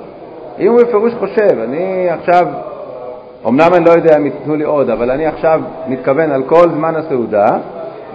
אם 0.60 0.72
הוא 0.72 0.82
בפירוש 0.82 1.14
חושב, 1.20 1.60
אני 1.64 2.10
עכשיו, 2.10 2.48
אמנם 3.48 3.70
אני 3.74 3.86
לא 3.86 3.92
יודע 3.92 4.18
אם 4.18 4.26
ייתנו 4.26 4.56
לי 4.56 4.64
עוד, 4.64 4.90
אבל 4.90 5.12
אני 5.12 5.26
עכשיו 5.26 5.62
מתכוון 5.88 6.32
על 6.32 6.44
כל 6.44 6.70
זמן 6.70 6.96
הסעודה, 6.96 7.48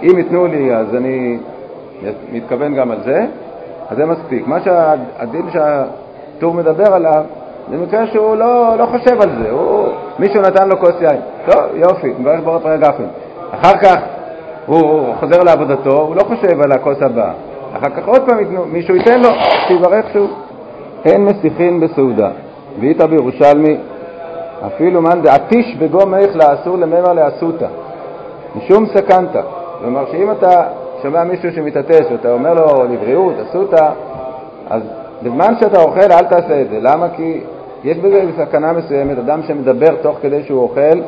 אם 0.03 0.17
ייתנו 0.17 0.47
לי 0.47 0.75
אז 0.75 0.95
אני 0.95 1.37
מתכוון 2.31 2.75
גם 2.75 2.91
על 2.91 2.97
זה, 3.05 3.25
אז 3.91 3.97
זה 3.97 4.05
מספיק. 4.05 4.47
מה 4.47 4.57
שהדין 4.61 5.49
שהטור 5.51 6.53
מדבר 6.53 6.93
עליו, 6.93 7.23
זה 7.69 7.77
מקרה 7.77 8.07
שהוא 8.07 8.35
לא, 8.35 8.77
לא 8.77 8.85
חושב 8.85 9.21
על 9.21 9.29
זה, 9.43 9.51
הוא, 9.51 9.87
מישהו 10.19 10.41
נתן 10.41 10.69
לו 10.69 10.79
כוס 10.79 11.01
יין. 11.01 11.21
טוב, 11.45 11.61
יופי, 11.73 12.13
מברך 12.19 12.39
ברות 12.43 12.65
רגע 12.65 12.87
גפן. 12.87 13.03
אחר 13.51 13.77
כך 13.77 13.97
הוא 14.65 15.15
חוזר 15.19 15.43
לעבודתו, 15.45 16.01
הוא 16.01 16.15
לא 16.15 16.23
חושב 16.23 16.61
על 16.61 16.71
הכוס 16.71 17.01
הבאה. 17.01 17.31
אחר 17.77 17.89
כך 17.89 18.07
עוד 18.07 18.21
פעם 18.29 18.37
מישהו 18.71 18.95
ייתן 18.95 19.19
לו, 19.21 19.29
שיברך 19.67 20.05
שוב. 20.13 20.29
אין 21.05 21.25
מסיחין 21.25 21.79
בסעודה. 21.79 22.29
ואיתה 22.79 23.07
בירושלמי, 23.07 23.77
אפילו 24.67 25.01
מאן 25.01 25.21
דעתיש 25.21 25.75
בגום 25.79 26.15
איך 26.15 26.35
לאסור 26.35 26.77
לממר 26.77 27.13
לאסותא, 27.13 27.67
משום 28.55 28.85
סכנתא. 28.85 29.41
כלומר 29.79 30.05
שאם 30.11 30.31
אתה 30.31 30.63
שומע 31.01 31.23
מישהו 31.23 31.51
שמתעטש 31.51 32.11
ואתה 32.11 32.31
אומר 32.31 32.53
לו 32.53 32.83
לבריאות, 32.93 33.33
אסותא, 33.49 33.89
אז 34.69 34.81
בזמן 35.23 35.53
שאתה 35.59 35.81
אוכל 35.81 36.11
אל 36.11 36.23
תעשה 36.23 36.61
את 36.61 36.69
זה. 36.69 36.79
למה? 36.81 37.07
כי 37.15 37.41
יש 37.83 37.97
בזה 37.97 38.23
סכנה 38.37 38.73
מסוימת. 38.73 39.17
אדם 39.17 39.43
שמדבר 39.47 39.95
תוך 40.01 40.17
כדי 40.21 40.43
שהוא 40.43 40.61
אוכל, 40.61 41.01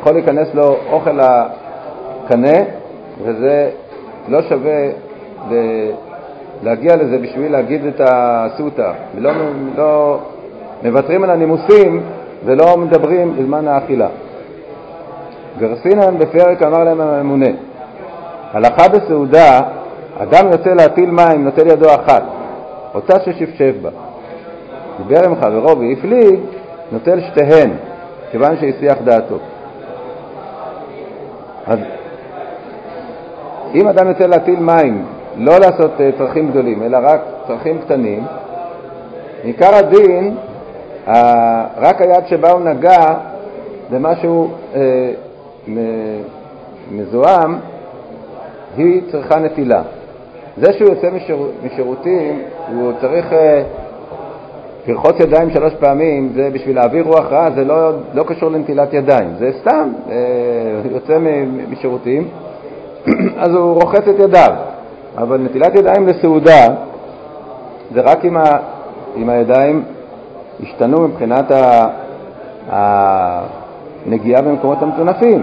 יכול 0.00 0.12
להיכנס 0.12 0.48
לו 0.54 0.76
אוכל 0.90 1.10
לקנה, 1.10 2.58
וזה 3.24 3.70
לא 4.28 4.42
שווה 4.42 4.88
להגיע 6.62 6.96
לזה 6.96 7.18
בשביל 7.18 7.52
להגיד 7.52 7.86
את 7.86 8.00
הסוטה. 8.00 8.92
לא, 9.18 9.30
לא 9.76 10.18
מוותרים 10.82 11.24
על 11.24 11.30
הנימוסים 11.30 12.02
ולא 12.44 12.76
מדברים 12.76 13.36
בזמן 13.36 13.68
האכילה. 13.68 14.08
גרסינן 15.58 16.18
בפרק 16.18 16.62
אמר 16.62 16.84
להם 16.84 17.00
הממונה, 17.00 17.50
הלכה 18.52 18.88
בסעודה, 18.88 19.60
אדם 20.18 20.52
יוצא 20.52 20.70
להטיל 20.70 21.10
מים, 21.10 21.44
נוטל 21.44 21.66
ידו 21.66 21.94
אחת, 21.94 22.22
אותה 22.94 23.20
ששפשף 23.20 23.72
בה. 23.82 23.90
דיבר 25.06 25.24
עם 25.24 25.34
חברו 25.40 25.78
והפליג, 25.78 26.40
נוטל 26.92 27.20
שתיהן, 27.20 27.70
כיוון 28.30 28.56
שהסיח 28.60 28.98
דעתו. 29.04 29.38
אז 31.66 31.78
אם 33.74 33.88
אדם 33.88 34.08
יוצא 34.08 34.26
להטיל 34.26 34.60
מים 34.60 35.04
לא 35.36 35.58
לעשות 35.58 35.90
uh, 35.96 36.18
צרכים 36.18 36.50
גדולים, 36.50 36.82
אלא 36.82 36.98
רק 37.02 37.20
צרכים 37.46 37.78
קטנים, 37.78 38.24
עיקר 39.42 39.74
הדין, 39.74 40.36
uh, 41.06 41.10
רק 41.76 42.00
היד 42.00 42.26
שבה 42.26 42.50
הוא 42.50 42.60
נגע 42.60 43.14
במשהו 43.90 44.50
uh, 44.72 44.76
מזוהם, 46.90 47.58
היא 48.76 49.02
צריכה 49.10 49.38
נטילה. 49.38 49.82
זה 50.56 50.72
שהוא 50.72 50.88
יוצא 50.88 51.10
משיר, 51.10 51.36
משירותים, 51.62 52.42
הוא 52.74 52.92
צריך 53.00 53.32
uh, 53.32 53.36
לרחוץ 54.88 55.20
ידיים 55.20 55.50
שלוש 55.50 55.74
פעמים, 55.74 56.32
זה 56.34 56.50
בשביל 56.52 56.76
להעביר 56.76 57.04
רוח 57.04 57.24
רעה, 57.30 57.50
זה 57.50 57.64
לא, 57.64 57.90
לא 58.14 58.22
קשור 58.22 58.50
לנטילת 58.50 58.92
ידיים, 58.92 59.28
זה 59.38 59.50
סתם, 59.60 59.92
uh, 60.06 60.10
יוצא 60.90 61.18
משירותים, 61.70 62.28
אז 63.42 63.54
הוא 63.54 63.74
רוחץ 63.74 64.08
את 64.08 64.18
ידיו. 64.18 64.54
אבל 65.18 65.38
נטילת 65.40 65.74
ידיים 65.74 66.06
לסעודה 66.06 66.66
זה 67.94 68.00
רק 68.00 68.24
אם, 68.24 68.36
ה, 68.36 68.42
אם 69.16 69.28
הידיים 69.28 69.82
השתנו 70.62 71.08
מבחינת 71.08 71.50
ה, 71.50 71.88
הנגיעה 72.68 74.42
במקומות 74.42 74.82
המטונפים. 74.82 75.42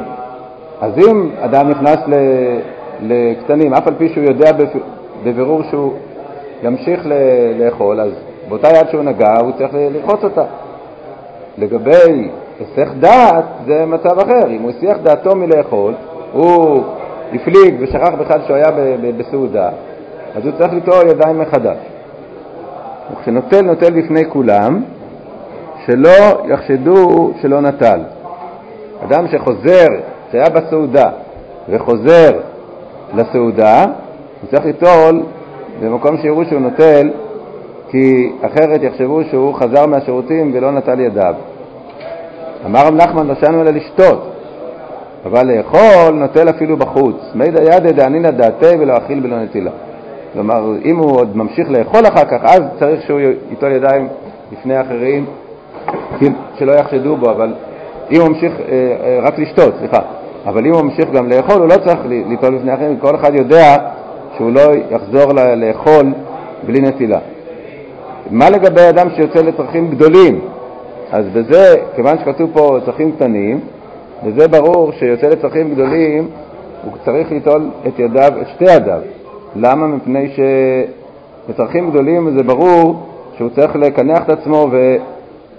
אז 0.82 0.92
אם 0.98 1.30
אדם 1.42 1.70
נכנס 1.70 1.98
ל, 2.08 2.14
לקטנים, 3.02 3.74
אף 3.74 3.88
על 3.88 3.94
פי 3.98 4.10
שהוא 4.10 4.24
יודע 4.24 4.52
בבירור 5.24 5.64
שהוא 5.64 5.94
ימשיך 6.64 7.08
לאכול, 7.60 8.02
אז 8.02 8.12
באותה 8.50 8.68
יד 8.68 8.90
שהוא 8.92 9.04
נגע 9.04 9.34
הוא 9.42 9.52
צריך 9.58 9.74
לרחוץ 9.74 10.24
אותה. 10.24 10.44
לגבי 11.58 12.32
היסח 12.60 12.94
דעת 13.00 13.46
זה 13.66 13.86
מצב 13.86 14.20
אחר, 14.20 14.48
אם 14.50 14.62
הוא 14.62 14.72
הסיח 14.72 14.98
דעתו 15.04 15.36
מלאכול, 15.36 15.94
הוא 16.32 16.84
הפליג 17.34 17.76
ושכח 17.80 18.10
בכלל 18.20 18.42
שהוא 18.48 18.56
היה 18.56 18.72
בסעודה, 19.18 19.70
אז 20.36 20.46
הוא 20.46 20.54
צריך 20.60 20.74
לטעור 20.74 21.02
ידיים 21.10 21.40
מחדש. 21.40 21.78
וכשנוטל, 23.14 23.62
נוטל 23.62 23.94
בפני 24.02 24.30
כולם, 24.30 24.84
שלא 25.86 26.46
יחשדו 26.48 27.32
שלא 27.42 27.62
נטל. 27.62 28.00
אדם 29.04 29.28
שחוזר, 29.28 29.88
שהיה 30.32 30.50
בסעודה 30.50 31.10
וחוזר 31.70 32.32
לסעודה, 33.14 33.84
הוא 34.42 34.50
צריך 34.52 34.66
ליטול 34.66 35.24
במקום 35.82 36.18
שיראו 36.18 36.46
שהוא 36.46 36.60
נוטל, 36.60 37.10
כי 37.90 38.32
אחרת 38.42 38.84
יחשבו 38.84 39.24
שהוא 39.24 39.54
חזר 39.54 39.86
מהשירותים 39.86 40.52
ולא 40.54 40.72
נטל 40.72 41.00
ידיו. 41.00 41.34
אמר 42.66 42.88
רב 42.88 42.94
נחמן, 42.94 43.28
לא 43.28 43.36
שאנו 43.36 43.62
אלא 43.62 43.72
לשתות, 43.72 44.30
אבל 45.26 45.48
לאכול 45.48 46.14
נוטל 46.14 46.50
אפילו 46.50 46.78
בחוץ. 46.78 47.16
מידא 47.36 47.62
ידא 47.62 47.92
דענינא 47.92 48.30
דעתי 48.30 48.76
ולא 48.80 48.98
אכיל 48.98 49.20
בלא 49.20 49.40
נטילה. 49.40 49.72
כלומר, 50.34 50.76
אם 50.86 50.98
הוא 50.98 51.12
עוד 51.16 51.38
ממשיך 51.38 51.70
לאכול 51.70 52.02
אחר 52.06 52.26
כך, 52.26 52.44
אז 52.44 52.62
צריך 52.80 53.02
שהוא 53.02 53.20
ייטול 53.50 53.72
ידיים 53.72 54.08
לפני 54.52 54.82
אחרים, 54.82 55.26
שלא 56.56 56.72
יחשדו 56.72 57.16
בו, 57.16 57.32
אבל 57.32 57.54
אם 58.12 58.22
הוא 58.22 58.30
ממשיך 58.30 58.54
אה, 58.60 58.96
אה, 59.04 59.20
רק 59.22 59.40
לשתות, 59.40 59.74
סליחה, 59.80 60.00
אבל 60.46 60.66
אם 60.66 60.74
הוא 60.74 60.82
ממשיך 60.82 61.10
גם 61.12 61.30
לאכול, 61.30 61.56
הוא 61.56 61.68
לא 61.68 61.76
צריך 61.86 62.00
ליטול 62.06 62.56
לפני 62.56 62.74
אחרים, 62.74 62.98
כל 62.98 63.16
אחד 63.16 63.36
יודע 63.36 63.76
שהוא 64.38 64.52
לא 64.52 64.62
יחזור 64.92 65.34
לאכול 65.56 66.14
בלי 66.66 66.82
נטילה. 66.82 67.20
מה 68.32 68.50
לגבי 68.50 68.90
אדם 68.90 69.08
שיוצא 69.16 69.42
לצרכים 69.42 69.90
גדולים? 69.90 70.40
אז 71.12 71.26
בזה, 71.34 71.76
כיוון 71.96 72.18
שכתוב 72.20 72.50
פה 72.54 72.78
צרכים 72.86 73.12
קטנים, 73.12 73.60
וזה 74.26 74.48
ברור 74.48 74.92
שיוצא 74.92 75.28
לצרכים 75.28 75.74
גדולים, 75.74 76.28
הוא 76.84 76.94
צריך 77.06 77.32
ליטול 77.32 77.70
את 77.88 78.00
ידיו, 78.00 78.32
את 78.42 78.48
שתי 78.48 78.66
ידיו. 78.76 79.00
למה? 79.56 79.88
מפני 79.88 80.34
שבצרכים 81.48 81.90
גדולים 81.90 82.38
זה 82.38 82.44
ברור 82.44 82.96
שהוא 83.38 83.50
צריך 83.50 83.76
לקנח 83.76 84.20
את 84.24 84.30
עצמו 84.30 84.68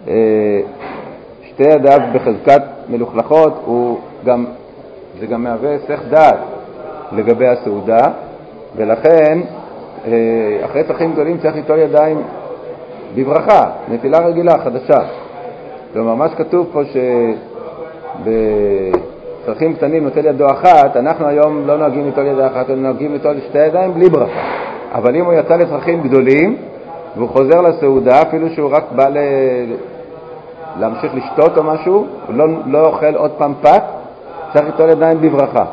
ושתי 0.05 1.65
אה, 1.65 1.75
ידיו 1.75 1.99
בחזקת 2.15 2.63
מלוכלכות, 2.89 3.63
הוא 3.65 3.99
גם, 4.25 4.45
זה 5.25 5.31
גם 5.31 5.45
מהווה 5.45 5.71
היסח 5.71 6.01
דעת 6.11 6.39
לגבי 7.13 7.49
הסעודה, 7.49 8.03
ולכן 8.77 9.41
אה, 10.07 10.13
אחרי 10.65 10.85
צרכים 10.85 11.13
גדולים 11.13 11.39
צריך 11.39 11.55
ליטול 11.55 11.79
ידיים 11.79 12.23
בברכה, 13.15 13.71
נטילה 13.89 14.19
רגילה, 14.19 14.59
חדשה. 14.59 14.99
כלומר, 15.93 16.15
מה 16.15 16.29
שכתוב 16.29 16.69
פה 16.73 16.85
ש... 16.85 16.97
בצרכים 18.25 19.75
קטנים 19.75 20.05
נוטל 20.05 20.27
ידו 20.27 20.47
אחת, 20.47 20.97
אנחנו 20.97 21.27
היום 21.27 21.67
לא 21.67 21.77
נוהגים 21.77 22.05
ליטול 22.05 22.27
ידו 22.27 22.47
אחת, 22.47 22.57
אנחנו 22.57 22.77
נוהגים 22.77 23.13
ליטול 23.13 23.37
שתי 23.49 23.67
ידיים 23.67 23.95
בלי 23.95 24.09
ברכה. 24.09 24.41
אבל 24.95 25.17
אם 25.17 25.25
הוא 25.25 25.33
יצא 25.33 25.57
לצרכים 25.57 26.03
גדולים 26.03 26.57
והוא 27.17 27.29
חוזר 27.29 27.61
לסעודה, 27.61 28.23
אפילו 28.23 28.49
שהוא 28.49 28.71
רק 28.73 28.85
בא 28.93 29.09
ל... 29.09 29.17
להמשיך 30.81 31.13
לשתות 31.15 31.59
או 31.59 31.63
משהו, 31.63 32.07
הוא 32.27 32.35
לא, 32.37 32.45
לא 32.67 32.87
אוכל 32.87 33.15
עוד 33.15 33.31
פעם 33.31 33.55
פת, 33.63 33.83
צריך 34.55 34.67
ליטול 34.67 34.91
ידיים 34.91 35.21
בברכה. 35.21 35.65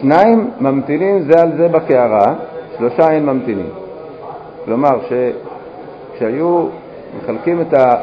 שניים 0.00 0.50
ממתינים 0.60 1.22
זה 1.22 1.42
על 1.42 1.56
זה 1.56 1.68
בקערה, 1.68 2.34
שלושה 2.78 3.10
אין 3.10 3.26
ממתינים. 3.26 3.70
כלומר, 4.64 4.90
כשהיו 6.14 6.66
מחלקים 7.18 7.60
את, 7.60 7.74
ה, 7.74 7.94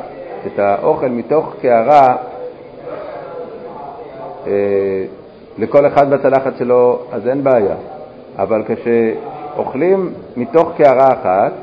את 0.48 0.60
האוכל 0.60 1.10
מתוך 1.10 1.56
קערה 1.62 2.15
אה, 4.48 4.51
לכל 5.58 5.88
אחד 5.88 6.10
בצלחת 6.10 6.58
שלו, 6.58 7.00
אז 7.12 7.27
אין 7.27 7.44
בעיה. 7.44 7.75
אבל 8.38 8.63
אוכלים 9.58 10.13
מתוך 10.38 10.72
קערה 10.77 11.08
אחת, 11.08 11.53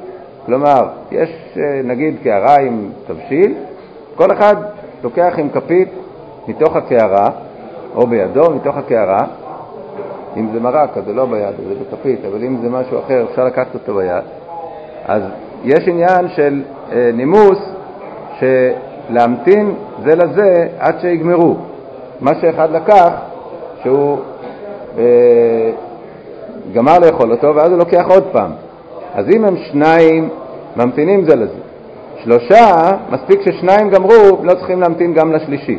כלומר, 0.46 0.88
יש 1.10 1.30
אה, 1.56 1.80
נגיד 1.84 2.16
קערה 2.22 2.56
עם 2.60 2.90
תבשיל, 3.06 3.54
כל 4.16 4.32
אחד 4.32 4.56
לוקח 5.02 5.34
עם 5.38 5.48
כפית 5.48 5.88
מתוך 6.48 6.76
הקערה, 6.76 7.30
או 7.94 8.06
בידו, 8.06 8.50
מתוך 8.50 8.76
הקערה, 8.76 9.26
אם 10.36 10.48
זה 10.52 10.60
מרק, 10.60 10.96
אז 10.96 11.04
זה 11.04 11.12
לא 11.12 11.26
ביד, 11.26 11.54
זה 11.68 11.74
בכפית, 11.74 12.24
אבל 12.24 12.44
אם 12.44 12.56
זה 12.62 12.70
משהו 12.70 12.98
אחר, 12.98 13.24
אפשר 13.30 13.44
לקחת 13.44 13.74
אותו 13.74 13.94
ביד. 13.94 14.24
אז 15.04 15.22
יש 15.64 15.88
עניין 15.88 16.28
של 16.28 16.62
אה, 16.92 17.10
נימוס, 17.14 17.58
שלהמתין 18.38 19.74
זה 20.04 20.16
לזה 20.16 20.68
עד 20.78 21.00
שיגמרו. 21.00 21.56
מה 22.20 22.30
שאחד 22.40 22.70
לקח, 22.70 23.12
שהוא 23.82 24.18
אה, 24.98 25.70
גמר 26.74 26.98
לאכול 26.98 27.32
אותו, 27.32 27.54
ואז 27.56 27.70
הוא 27.70 27.78
לוקח 27.78 28.04
עוד 28.08 28.24
פעם. 28.32 28.50
אז 29.14 29.26
אם 29.36 29.44
הם 29.44 29.56
שניים, 29.56 30.28
ממתינים 30.76 31.24
זה 31.24 31.36
לזה. 31.36 31.65
שלושה, 32.24 32.74
מספיק 33.10 33.40
ששניים 33.42 33.90
גמרו, 33.90 34.42
לא 34.42 34.54
צריכים 34.54 34.80
להמתין 34.80 35.14
גם 35.14 35.32
לשלישי. 35.32 35.78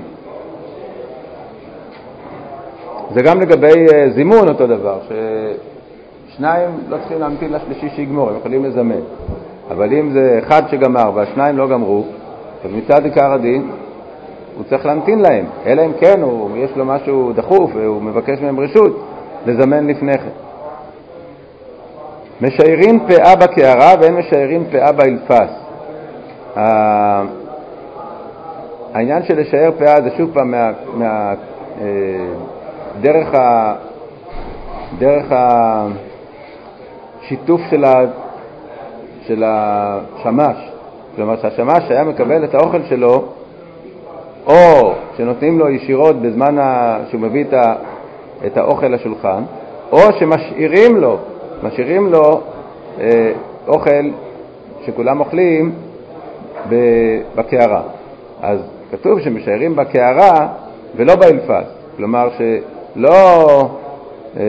זה 3.14 3.22
גם 3.24 3.42
לגבי 3.42 3.86
uh, 3.86 4.14
זימון 4.16 4.50
אותו 4.50 4.68
דבר, 4.68 5.00
ששניים 6.30 6.70
לא 6.90 6.98
צריכים 6.98 7.20
להמתין 7.20 7.54
לשלישי 7.54 7.90
שיגמור, 7.96 8.30
הם 8.30 8.36
יכולים 8.38 8.66
לזמן. 8.66 9.02
אבל 9.72 9.94
אם 9.94 10.12
זה 10.12 10.40
אחד 10.44 10.62
שגמר 10.72 11.12
והשניים 11.16 11.58
לא 11.58 11.68
גמרו, 11.68 12.04
אז 12.66 12.72
מצד 12.72 13.06
עיקר 13.06 13.34
הדין 13.34 13.72
הוא 14.58 14.64
צריך 14.70 14.86
להמתין 14.86 15.20
להם, 15.20 15.46
אלא 15.66 15.86
אם 15.86 15.92
כן 16.00 16.22
הוא, 16.22 16.58
יש 16.58 16.72
לו 16.76 16.86
משהו 16.86 17.34
דחוף 17.36 17.72
והוא 17.76 18.02
מבקש 18.02 18.42
מהם 18.42 18.60
רשות 18.60 19.04
לזמן 19.46 19.88
לפני 19.88 20.18
כן. 20.18 20.30
משיירים 22.42 23.00
פאה 23.08 23.36
בקערה 23.36 23.94
ואין 24.02 24.16
משיירים 24.16 24.64
פאה 24.72 24.92
באלפס. 24.92 25.67
העניין 28.94 29.24
של 29.24 29.40
לשייר 29.40 29.72
פאה 29.78 30.02
זה 30.02 30.10
שוב 30.18 30.34
פעם 30.34 30.52
מה, 30.52 30.72
מה, 30.94 31.34
אה, 31.82 31.86
דרך, 33.02 33.34
ה, 33.34 33.76
דרך 35.00 35.26
השיתוף 37.22 37.62
של, 37.70 37.86
ה, 37.86 38.06
של 39.22 39.44
השמש. 39.46 40.58
כלומר 41.16 41.42
שהשמש 41.42 41.84
היה 41.90 42.04
מקבל 42.04 42.44
את 42.44 42.56
האוכל 42.56 42.84
שלו 42.84 43.26
או 44.48 44.94
שנותנים 45.18 45.60
לו 45.60 45.70
ישירות 45.70 46.22
בזמן 46.22 46.60
ה... 46.60 46.98
שהוא 47.10 47.22
מביא 47.22 47.44
את, 47.44 47.54
ה... 47.54 47.74
את 48.46 48.58
האוכל 48.58 48.88
לשולחן, 48.88 49.44
או 49.92 50.00
שמשאירים 50.20 50.98
לו, 50.98 51.18
משאירים 51.64 52.08
לו 52.08 52.42
אה, 53.00 53.32
אוכל 53.68 54.10
שכולם 54.86 55.20
אוכלים 55.20 55.72
בקערה. 57.36 57.82
אז 58.42 58.60
כתוב 58.92 59.20
שמשיירים 59.20 59.76
בקערה 59.76 60.48
ולא 60.96 61.16
באלפס, 61.16 61.68
כלומר 61.98 62.30
שלא, 62.38 63.12
אה, 64.38 64.44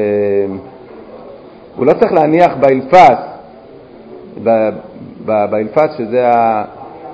הוא 1.77 1.87
לא 1.87 1.93
צריך 1.93 2.13
להניח 2.13 2.57
באלפס, 2.57 3.19
באלפס 5.25 5.97
שזה 5.99 6.31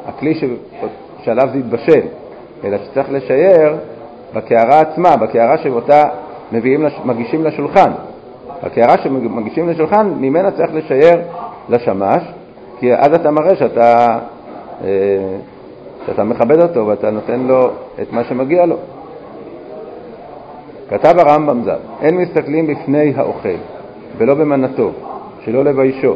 הכלי 0.07 0.35
שעליו 1.23 1.49
זה 1.53 1.59
יתבשל, 1.59 2.07
אלא 2.65 2.79
שצריך 2.79 3.11
לשייר 3.11 3.77
בקערה 4.35 4.81
עצמה, 4.81 5.17
בקערה 5.17 5.59
שאותה 5.59 6.03
מביאים, 6.53 6.87
מגישים 7.05 7.45
לשולחן. 7.45 7.91
הקערה 8.63 8.99
שמגישים 8.99 9.69
לשולחן, 9.69 10.07
ממנה 10.21 10.51
צריך 10.51 10.71
לשייר 10.75 11.21
לשמש, 11.69 12.23
כי 12.81 12.95
אז 12.95 13.15
אתה 13.15 13.31
מראה 13.31 13.57
שאתה, 13.57 14.19
שאתה 16.07 16.25
מכבד 16.25 16.63
אותו 16.63 16.87
ואתה 16.87 17.11
נותן 17.11 17.41
לו 17.41 17.71
את 18.03 18.13
מה 18.13 18.25
שמגיע 18.25 18.67
לו. 18.67 18.77
כתב 20.91 21.15
הרמב"ם 21.19 21.63
ז"ל, 21.65 21.77
אין 22.03 22.17
מסתכלים 22.17 22.67
בפני 22.67 23.13
האוכל 23.17 23.57
ולא 24.19 24.35
במנתו, 24.35 24.91
שלא 25.45 25.65
לביישו. 25.65 26.15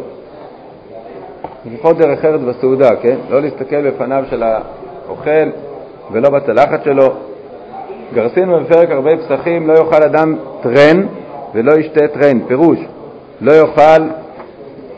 לפחות 1.72 1.98
דרך 1.98 2.24
ארץ 2.24 2.40
בסעודה, 2.40 2.96
כן? 2.96 3.16
לא 3.30 3.42
להסתכל 3.42 3.90
בפניו 3.90 4.24
של 4.30 4.42
האוכל 4.42 5.50
ולא 6.12 6.30
בצלחת 6.30 6.84
שלו. 6.84 7.06
גרסינו 8.14 8.60
בפרק 8.60 8.90
הרבה 8.90 9.10
פסחים, 9.16 9.66
לא 9.66 9.72
יאכל 9.72 10.02
אדם 10.02 10.36
טרן 10.62 11.06
ולא 11.54 11.72
ישתה 11.72 12.08
טרן, 12.08 12.40
פירוש, 12.46 12.78
לא 13.40 13.52
יאכל 13.52 14.02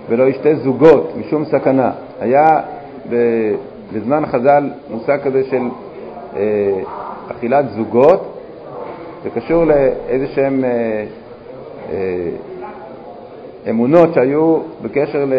ולא 0.08 0.24
ישתה 0.24 0.54
זוגות 0.54 1.12
משום 1.16 1.44
סכנה. 1.44 1.90
היה 2.20 2.60
בזמן 3.92 4.26
חז"ל 4.26 4.70
מושג 4.90 5.18
כזה 5.24 5.44
של 5.44 5.62
אה, 6.36 6.80
אכילת 7.30 7.64
זוגות, 7.70 8.36
זה 9.24 9.30
קשור 9.30 9.64
לאיזה 9.64 10.26
שהם 10.26 10.64
אה, 10.64 11.04
אה, 11.92 11.96
אמונות 13.70 14.14
שהיו 14.14 14.58
בקשר, 14.82 15.24
ל, 15.24 15.32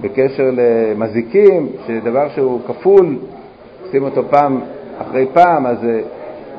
בקשר 0.00 0.50
למזיקים, 0.52 1.68
שדבר 1.86 2.28
שהוא 2.28 2.60
כפול 2.66 3.16
עושים 3.84 4.04
אותו 4.04 4.22
פעם 4.30 4.60
אחרי 4.98 5.26
פעם, 5.32 5.66
אז 5.66 5.78
uh, 5.82 5.86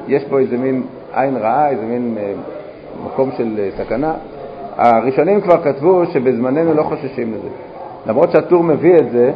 יש 0.07 0.23
פה 0.23 0.39
איזה 0.39 0.57
מין 0.57 0.83
עין 1.13 1.37
רעה, 1.37 1.69
איזה 1.69 1.85
מין 1.85 2.17
uh, 2.17 3.05
מקום 3.05 3.29
של 3.37 3.57
uh, 3.57 3.83
סכנה. 3.83 4.13
הראשונים 4.75 5.41
כבר 5.41 5.63
כתבו 5.63 6.05
שבזמננו 6.05 6.73
לא 6.73 6.83
חוששים 6.83 7.33
לזה. 7.33 7.47
למרות 8.07 8.31
שהטור 8.31 8.63
מביא 8.63 8.97
את 8.97 9.11
זה, 9.11 9.31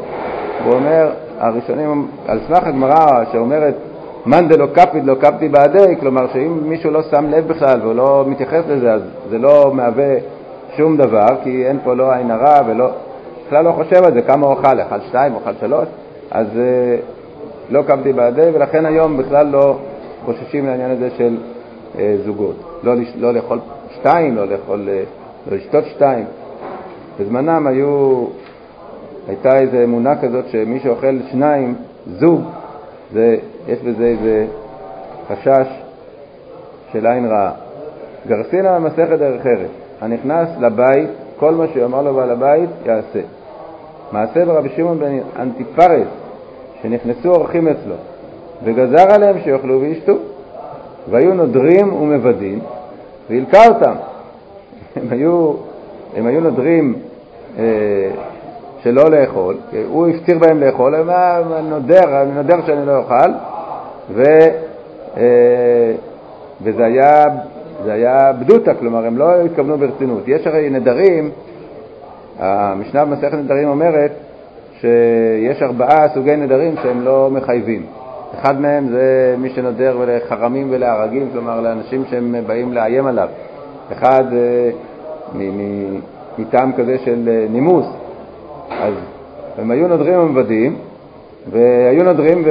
הוא 0.65 0.73
אומר, 0.73 1.11
הראשונים, 1.39 2.07
על 2.27 2.39
סמך 2.47 2.67
הגמרא 2.67 3.23
שאומרת 3.31 3.75
מאן 4.25 4.47
דלא 4.47 4.65
קפיד 4.65 5.05
לא 5.05 5.15
קפתי 5.15 5.49
בעדי, 5.49 5.95
כלומר 5.99 6.27
שאם 6.33 6.69
מישהו 6.69 6.91
לא 6.91 7.01
שם 7.01 7.25
לב 7.29 7.47
בכלל 7.47 7.81
והוא 7.81 7.93
לא 7.93 8.25
מתייחס 8.27 8.63
לזה, 8.67 8.93
אז 8.93 9.01
זה 9.29 9.37
לא 9.37 9.71
מהווה 9.73 10.15
שום 10.77 10.97
דבר, 10.97 11.27
כי 11.43 11.67
אין 11.67 11.79
פה 11.83 11.93
לא 11.93 12.13
עין 12.13 12.31
הרע 12.31 12.59
ולא, 12.67 12.89
בכלל 13.47 13.65
לא 13.65 13.71
חושב 13.71 14.03
על 14.05 14.13
זה, 14.13 14.21
כמה 14.21 14.47
הוא 14.47 14.53
אכל, 14.53 14.79
אכל 14.79 14.99
שתיים, 15.07 15.35
אכל 15.35 15.51
שלוש, 15.59 15.87
אז 16.31 16.47
לא 17.69 17.81
קמתי 17.81 18.13
בעדי, 18.13 18.49
ולכן 18.53 18.85
היום 18.85 19.17
בכלל 19.17 19.47
לא 19.47 19.77
חוששים 20.25 20.65
לעניין 20.65 20.91
הזה 20.91 21.09
של 21.17 21.37
אה, 21.99 22.15
זוגות. 22.25 22.55
לא, 22.83 22.93
לא 23.15 23.33
לאכול 23.33 23.59
שתיים, 23.95 24.35
לא 24.35 24.45
לאכול, 24.45 24.89
אה, 24.89 25.03
לא 25.51 25.57
לשתות 25.57 25.83
שתיים. 25.85 26.25
בזמנם 27.19 27.67
היו, 27.67 28.25
הייתה 29.27 29.57
איזו 29.57 29.77
אמונה 29.83 30.21
כזאת 30.21 30.45
שמי 30.49 30.79
שאוכל 30.79 31.19
שניים, 31.31 31.75
זוג, 32.19 32.41
זה, 33.13 33.37
יש 33.67 33.79
בזה 33.79 34.05
איזה 34.05 34.45
חשש 35.27 35.67
של 36.93 37.07
עין 37.07 37.25
רעה. 37.25 37.51
גרסינה 38.27 38.79
במסכת 38.79 39.19
דרך 39.19 39.45
ארץ, 39.45 39.69
הנכנס 40.01 40.49
לבית, 40.59 41.09
כל 41.39 41.55
מה 41.55 41.65
שאמר 41.73 42.01
לו 42.01 42.13
בעל 42.13 42.29
הבית 42.29 42.69
יעשה. 42.85 43.19
מעשה 44.11 44.45
ברבי 44.45 44.69
שמעון 44.75 44.99
בן 44.99 45.19
אנטיפרס, 45.39 46.07
שנכנסו 46.81 47.29
אורחים 47.29 47.67
אצלו, 47.67 47.95
וגזר 48.63 49.13
עליהם 49.13 49.35
שיאכלו 49.43 49.81
וישתו, 49.81 50.13
והיו 51.09 51.33
נודרים 51.33 51.93
ומבדים, 51.93 52.59
והלקה 53.29 53.67
אותם. 53.67 53.93
הם 54.95 55.07
היו, 55.09 55.53
הם 56.15 56.27
היו 56.27 56.41
נודרים 56.41 56.93
אה, 57.59 57.63
שלא 58.83 59.09
לאכול, 59.09 59.55
הוא 59.87 60.07
הפציר 60.07 60.39
בהם 60.39 60.59
לאכול, 60.59 60.95
הם 60.95 61.09
אמרו, 61.09 61.61
נודר, 61.61 62.21
אני 62.21 62.31
נודר 62.31 62.65
שאני 62.65 62.85
לא 62.85 62.97
אוכל, 62.97 63.31
ו, 64.09 64.23
אה, 65.17 65.93
וזה 66.61 66.85
היה, 66.85 67.25
היה 67.85 68.33
בדותא, 68.33 68.73
כלומר 68.79 69.05
הם 69.05 69.17
לא 69.17 69.41
התכוונו 69.41 69.77
ברצינות. 69.77 70.27
יש 70.27 70.47
הרי 70.47 70.69
נדרים, 70.69 71.31
המשנה 72.39 73.05
במסכת 73.05 73.33
נדרים 73.33 73.69
אומרת 73.69 74.11
שיש 74.79 75.61
ארבעה 75.61 76.09
סוגי 76.13 76.35
נדרים 76.35 76.75
שהם 76.83 77.01
לא 77.01 77.29
מחייבים. 77.31 77.85
אחד 78.39 78.61
מהם 78.61 78.87
זה 78.89 79.35
מי 79.37 79.49
שנודר 79.49 79.97
לחרמים 80.07 80.67
ולהרגים, 80.71 81.29
כלומר 81.33 81.61
לאנשים 81.61 82.03
שהם 82.09 82.35
באים 82.47 82.73
לאיים 82.73 83.07
עליו. 83.07 83.27
אחד 83.91 84.23
אה, 84.33 84.69
מטעם 86.37 86.73
כזה 86.73 86.97
של 86.97 87.29
אה, 87.31 87.45
נימוס. 87.49 87.85
אז 88.69 88.93
הם 89.57 89.71
היו 89.71 89.87
נודרים 89.87 90.19
ומבדים, 90.19 90.75
והיו 91.51 92.03
נודרים 92.03 92.43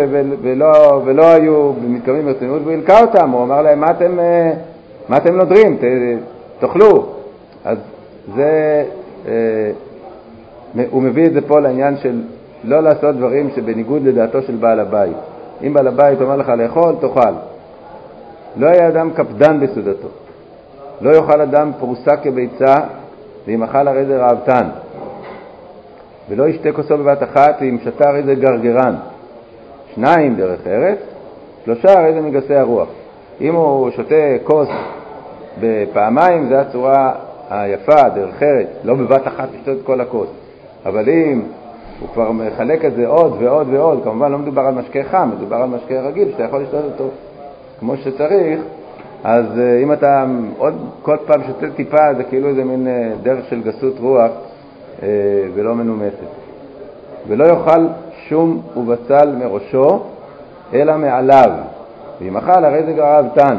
ולא, 0.43 1.03
ולא 1.05 1.27
היו 1.27 1.73
מתכוונים 1.89 2.25
ברצינות, 2.25 2.63
והוא 2.63 2.73
הלקה 2.73 3.01
אותם, 3.01 3.31
הוא 3.31 3.45
אמר 3.45 3.63
להם, 3.63 3.81
מה 3.81 3.91
אתם, 3.91 4.21
אה, 4.21 4.53
מה 5.09 5.17
אתם 5.17 5.37
נודרים? 5.37 5.77
ת, 5.77 5.81
תאכלו. 6.61 7.07
אז 7.65 7.79
זה 8.35 8.85
הוא 10.91 11.03
מביא 11.03 11.27
את 11.27 11.33
זה 11.33 11.41
פה 11.41 11.61
לעניין 11.61 11.97
של 11.97 12.23
לא 12.65 12.81
לעשות 12.81 13.17
דברים 13.17 13.51
שבניגוד 13.57 14.03
לדעתו 14.05 14.43
של 14.43 14.57
בעל 14.57 14.81
הבית. 14.81 15.17
אם 15.67 15.75
בעל 15.75 15.89
הבית 15.89 16.21
אומר 16.21 16.37
לך 16.37 16.49
לאכול, 16.49 16.95
תאכל. 17.01 17.33
לא 18.57 18.67
היה 18.67 18.89
אדם 18.89 19.11
קפדן 19.11 19.61
בסעודתו. 19.61 20.09
לא 21.01 21.17
יאכל 21.17 21.41
אדם 21.41 21.71
פרוסה 21.79 22.17
כביצה 22.17 22.75
ואם 23.47 23.63
אכל 23.63 23.89
הרי 23.89 24.05
זה 24.05 24.27
ראוותן. 24.27 24.69
ולא 26.29 26.49
ישתה 26.49 26.73
כוסו 26.73 26.99
בבת 26.99 27.23
אחת, 27.23 27.57
ואם 27.61 27.79
שתה 27.85 28.09
הרי 28.09 28.23
זה 28.23 28.35
גרגרן. 28.35 28.95
שניים 29.95 30.37
דרך 30.37 30.67
ארץ, 30.67 30.99
שלושה 31.65 31.99
הרי 31.99 32.13
זה 32.13 32.21
מגסי 32.21 32.55
הרוח. 32.55 32.89
אם 33.41 33.55
הוא 33.55 33.91
שותה 33.91 34.15
כוס 34.45 34.69
בפעמיים, 35.61 36.49
זו 36.49 36.55
הצורה 36.55 37.13
היפה, 37.51 38.09
דרך 38.09 38.43
ארץ, 38.43 38.67
לא 38.85 38.95
בבת 38.95 39.27
אחת 39.27 39.49
לשתות 39.55 39.79
את 39.79 39.87
כל 39.87 40.01
הכוס. 40.01 40.29
אבל 40.87 41.09
אם 41.09 41.43
הוא 42.01 42.09
כבר 42.09 42.33
מחלק 42.33 42.85
את 42.85 42.95
זה 42.95 43.07
עוד 43.07 43.37
ועוד 43.41 43.69
ועוד, 43.71 44.01
כמובן 44.05 44.33
לא 44.33 44.39
מדובר 44.39 44.63
על 44.63 44.75
משקה 44.75 45.03
חם, 45.03 45.31
מדובר 45.37 45.57
על 45.57 45.69
משקה 45.69 46.01
רגיל, 46.01 46.31
שאתה 46.31 46.43
יכול 46.43 46.63
לשתות 46.63 46.85
אותו 46.85 47.09
כמו 47.81 47.97
שצריך, 47.97 48.61
אז 49.25 49.59
אה, 49.59 49.83
אם 49.83 49.93
אתה 49.93 50.25
עוד 50.59 50.75
כל 51.03 51.17
פעם 51.27 51.41
שותה 51.47 51.71
טיפה, 51.71 52.15
זה 52.17 52.25
כאילו 52.25 52.49
איזה 52.49 52.65
מין 52.65 52.89
אה, 52.89 53.13
דרך 53.23 53.45
של 53.49 53.63
גסות 53.63 53.99
רוח 54.01 54.31
ולא 55.55 55.75
מנומסת. 55.75 56.43
ולא 57.29 57.45
יאכל 57.45 57.87
שום 58.29 58.63
ובצל 58.77 59.37
מראשו, 59.37 60.03
אלא 60.75 60.97
מעליו. 60.97 61.51
ואם 62.21 62.37
אכל, 62.37 62.65
הרי 62.65 62.83
זה 62.83 62.93
גרב 62.93 63.27
תן. 63.35 63.57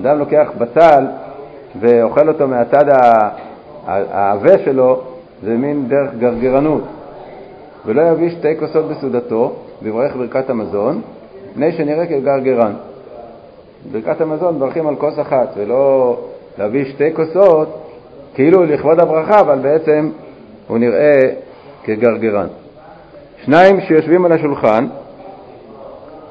אדם 0.00 0.18
לוקח 0.18 0.50
בצל 0.58 1.06
ואוכל 1.80 2.28
אותו 2.28 2.48
מהצד 2.48 2.84
העבה 3.86 4.58
שלו, 4.64 5.00
זה 5.42 5.54
מין 5.54 5.88
דרך 5.88 6.14
גרגרנות. 6.18 6.82
ולא 7.86 8.02
יביא 8.02 8.30
שתי 8.30 8.58
כוסות 8.58 8.84
בסעודתו, 8.88 9.52
ויברך 9.82 10.16
ברכת 10.16 10.50
המזון, 10.50 11.00
מפני 11.50 11.72
שנראה 11.72 12.06
כגרגרן. 12.06 12.72
ברכת 13.92 14.20
המזון 14.20 14.54
מברכים 14.54 14.86
על 14.86 14.96
כוס 14.96 15.18
אחת, 15.18 15.48
ולא 15.56 16.16
להביא 16.58 16.84
שתי 16.84 17.14
כוסות, 17.14 17.85
כאילו 18.36 18.64
לכבוד 18.64 19.00
הברכה, 19.00 19.40
אבל 19.40 19.58
בעצם 19.58 20.10
הוא 20.68 20.78
נראה 20.78 21.20
כגרגרן. 21.84 22.46
שניים 23.44 23.80
שיושבים 23.80 24.24
על 24.24 24.32
השולחן, 24.32 24.86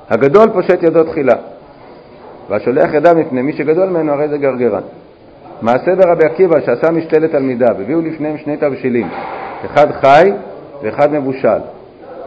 הגדול 0.10 0.50
פושט 0.54 0.84
ידו 0.84 1.04
תחילה, 1.04 1.36
והשולח 2.50 2.94
ידיו 2.94 3.16
מפני 3.16 3.42
מי 3.42 3.54
שגדול 3.54 3.90
ממנו 3.90 4.12
הרי 4.12 4.28
זה 4.28 4.38
גרגרן. 4.38 4.82
מעשה 5.62 5.96
ברבי 5.96 6.26
עקיבא 6.26 6.60
שעשה 6.66 6.92
משתה 6.92 7.20
לתלמידיו, 7.20 7.76
הביאו 7.82 8.02
לפניהם 8.02 8.38
שני 8.38 8.58
תבשילים, 8.58 9.08
אחד 9.66 9.92
חי 9.92 10.32
ואחד 10.84 11.14
מבושל. 11.14 11.60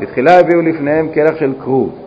בתחילה 0.01 0.39
הביאו 0.39 0.63
לפניהם 0.63 1.09
כלח 1.15 1.37
של 1.37 1.53
כרוב. 1.65 1.99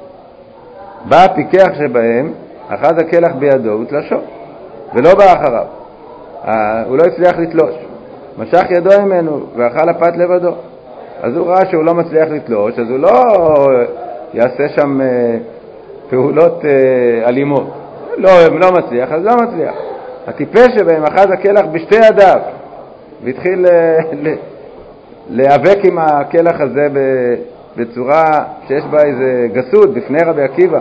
בא 1.09 1.23
הפיקח 1.23 1.67
שבהם, 1.77 2.33
אחז 2.67 2.93
הכלח 2.97 3.31
בידו 3.39 3.79
ותלשו, 3.81 4.17
ולא 4.93 5.15
בא 5.15 5.33
אחריו. 5.33 5.80
אה, 6.47 6.83
הוא 6.87 6.97
לא 6.97 7.03
הצליח 7.03 7.39
לתלוש. 7.39 7.75
משך 8.37 8.63
ידו 8.69 9.01
ממנו 9.01 9.45
ואכל 9.55 9.89
הפת 9.89 10.17
לבדו. 10.17 10.53
אז 11.21 11.37
הוא 11.37 11.47
ראה 11.47 11.65
שהוא 11.71 11.83
לא 11.83 11.93
מצליח 11.93 12.29
לתלוש, 12.29 12.79
אז 12.79 12.89
הוא 12.89 12.99
לא 12.99 13.11
יעשה 14.33 14.69
שם 14.75 15.01
אה, 15.01 15.37
פעולות 16.09 16.65
אה, 16.65 17.29
אלימות. 17.29 17.67
לא, 18.17 18.29
לא 18.51 18.71
מצליח, 18.71 19.11
אז 19.11 19.25
לא 19.25 19.35
מצליח. 19.35 19.75
הטיפש 20.27 20.67
שבהם 20.77 21.03
אחז 21.03 21.27
הכלח 21.31 21.65
בשתי 21.71 21.95
ידיו 21.95 22.39
והתחיל 23.23 23.65
להיאבק 25.29 25.77
עם 25.83 25.97
הכלח 25.97 26.61
הזה 26.61 26.87
בצורה 27.77 28.23
שיש 28.67 28.83
בה 28.91 29.03
איזה 29.03 29.47
גסות 29.53 29.93
בפני 29.93 30.17
רבי 30.25 30.41
עקיבא. 30.41 30.79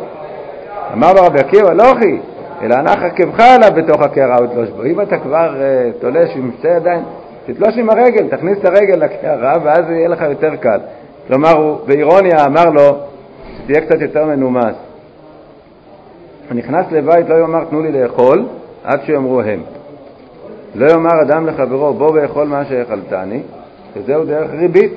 אמר 0.92 1.12
לו 1.12 1.22
רבי 1.22 1.40
עקיבא, 1.40 1.72
לא 1.72 1.92
אחי, 1.92 2.18
אלא 2.62 2.74
הנח 2.74 3.02
עקבך 3.02 3.40
עליו 3.40 3.70
בתוך 3.76 4.02
הקערה 4.02 4.36
ותלוש 4.44 4.68
בו. 4.68 4.84
אם 4.84 5.00
אתה 5.00 5.18
כבר 5.18 5.54
uh, 5.54 6.00
תולש 6.00 6.30
עם 6.36 6.50
שתי 6.58 6.68
ידיים, 6.68 7.02
תתלוש 7.46 7.76
עם 7.76 7.90
הרגל, 7.90 8.28
תכניס 8.28 8.58
את 8.58 8.64
הרגל 8.64 9.04
לקערה 9.04 9.54
ואז 9.64 9.90
יהיה 9.90 10.08
לך 10.08 10.22
יותר 10.22 10.56
קל. 10.56 10.80
כלומר, 11.28 11.56
הוא 11.56 11.78
באירוניה 11.86 12.44
אמר 12.46 12.64
לו 12.64 12.98
שתהיה 13.58 13.80
קצת 13.80 14.00
יותר 14.00 14.24
מנומס. 14.24 14.74
נכנס 16.54 16.86
לבית, 16.90 17.28
לא 17.28 17.34
יאמר 17.34 17.64
תנו 17.64 17.82
לי 17.82 17.92
לאכול 17.92 18.46
עד 18.84 19.00
שיאמרו 19.04 19.40
הם. 19.40 19.60
לא 20.74 20.90
יאמר 20.90 21.22
אדם 21.22 21.46
לחברו 21.46 21.92
בוא 21.94 22.10
ואכול 22.14 22.46
מה 22.46 22.64
שאכלתני, 22.64 23.42
שזהו 23.94 24.24
דרך 24.24 24.50
ריבית. 24.50 24.92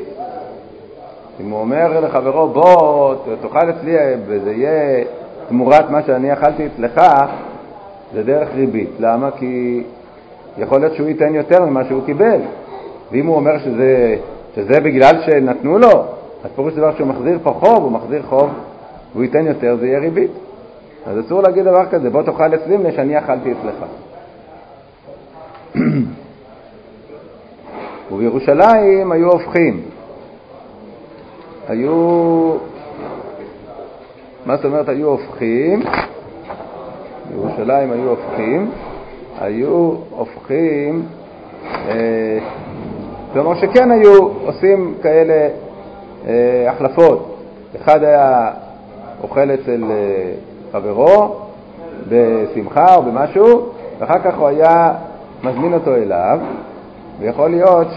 אם 1.41 1.49
הוא 1.49 1.59
אומר 1.59 1.99
לחברו, 1.99 2.47
בוא, 2.47 3.15
תאכל 3.41 3.69
אצלי 3.69 3.95
וזה 4.25 4.51
יהיה 4.51 5.03
תמורת 5.49 5.89
מה 5.89 6.01
שאני 6.01 6.33
אכלתי 6.33 6.65
אצלך, 6.65 7.01
זה 8.13 8.23
דרך 8.23 8.49
ריבית. 8.55 8.89
למה? 8.99 9.31
כי 9.31 9.83
יכול 10.57 10.79
להיות 10.79 10.95
שהוא 10.95 11.07
ייתן 11.07 11.35
יותר 11.35 11.65
ממה 11.65 11.83
שהוא 11.83 12.05
קיבל. 12.05 12.39
ואם 13.11 13.25
הוא 13.25 13.35
אומר 13.35 13.59
שזה, 13.59 14.15
שזה 14.55 14.79
בגלל 14.79 15.21
שנתנו 15.25 15.79
לו, 15.79 16.05
אז 16.43 16.51
פירוש 16.55 16.73
דבר 16.73 16.95
שהוא 16.95 17.07
מחזיר 17.07 17.39
פה 17.43 17.51
חוב, 17.51 17.83
הוא 17.83 17.91
מחזיר 17.91 18.23
חוב 18.23 18.49
והוא 19.13 19.23
ייתן 19.23 19.47
יותר, 19.47 19.77
זה 19.79 19.87
יהיה 19.87 19.99
ריבית. 19.99 20.31
אז 21.05 21.25
אסור 21.25 21.41
להגיד 21.41 21.63
דבר 21.63 21.85
כזה, 21.85 22.09
בוא 22.09 22.21
תאכל 22.21 22.55
אצלי 22.55 22.77
מפני 22.77 22.91
שאני 22.91 23.17
אכלתי 23.17 23.51
אצלך. 23.51 23.85
ובירושלים 28.11 29.11
היו 29.11 29.31
הופכים. 29.31 29.81
היו, 31.67 32.55
מה 34.45 34.55
זאת 34.55 34.65
אומרת 34.65 34.89
היו 34.89 35.07
הופכים? 35.07 35.83
בירושלים 37.33 37.91
היו 37.91 38.09
הופכים, 38.09 38.71
היו 39.41 39.91
הופכים, 40.09 41.05
אה, 41.89 42.39
כלומר 43.33 43.55
שכן 43.55 43.91
היו 43.91 44.27
עושים 44.45 44.93
כאלה 45.01 45.49
אה, 46.27 46.65
החלפות. 46.69 47.37
אחד 47.81 48.03
היה 48.03 48.51
אוכל 49.23 49.51
אצל 49.51 49.83
אה, 49.89 50.31
חברו 50.71 51.35
בשמחה 52.09 52.95
או 52.95 53.01
במשהו, 53.01 53.69
ואחר 53.99 54.19
כך 54.19 54.37
הוא 54.37 54.47
היה 54.47 54.93
מזמין 55.43 55.73
אותו 55.73 55.95
אליו, 55.95 56.39
ויכול 57.19 57.49
להיות 57.49 57.87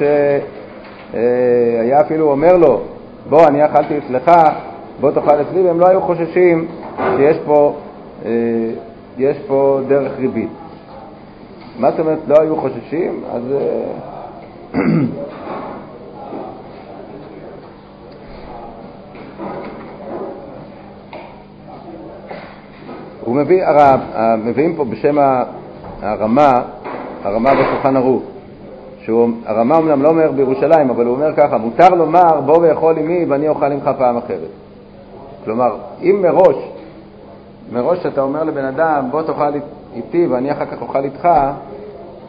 שהיה 1.13 2.01
אפילו 2.01 2.31
אומר 2.31 2.57
לו, 2.57 2.81
בוא, 3.29 3.47
אני 3.47 3.65
אכלתי 3.65 3.99
אצלך, 3.99 4.31
בוא 5.01 5.11
תאכל 5.11 5.41
אצלי, 5.41 5.63
והם 5.63 5.81
לא 5.81 5.87
היו 5.87 6.01
חוששים 6.01 6.69
שיש 7.17 7.37
פה, 7.47 7.75
אה, 8.25 8.31
יש 9.19 9.37
פה 9.47 9.81
דרך 9.89 10.13
ריבית. 10.19 10.49
מה 11.79 11.91
זאת 11.91 12.01
אומרת 12.01 12.19
לא 12.29 12.37
היו 12.41 12.57
חוששים? 12.57 13.23
אז... 13.33 13.43
אה, 13.53 13.85
הוא 23.25 23.37
מביא, 23.37 23.63
מביאים 24.45 24.77
פה 24.77 24.85
בשם 24.85 25.19
הרמה, 26.03 26.63
הרמה 27.23 27.51
בשולחן 27.51 27.97
ערוך, 27.97 28.23
שהרמה 29.05 29.77
אומנם 29.77 30.03
לא 30.03 30.09
אומר 30.09 30.33
בירושלים, 30.33 30.91
אבל 30.91 31.07
הוא 31.07 31.15
אומר 31.15 31.37
ככה, 31.37 31.59
מותר 31.59 31.89
לומר 31.89 32.41
בוא 32.41 32.59
ואכול 32.59 32.99
עמי 32.99 33.25
ואני 33.29 33.49
אוכל 33.49 33.73
עמך 33.73 33.91
פעם 33.99 34.17
אחרת. 34.17 34.51
כלומר, 35.45 35.77
אם 36.03 36.23
מראש, 36.23 36.57
מראש 37.73 38.07
אתה 38.07 38.21
אומר 38.21 38.45
לבן 38.45 38.65
אדם 38.65 39.09
בוא 39.11 39.23
תאכל 39.23 39.53
איתי 39.97 40.27
ואני 40.27 40.53
אחר 40.53 40.67
כך 40.67 40.83
אוכל 40.83 41.05
איתך, 41.05 41.29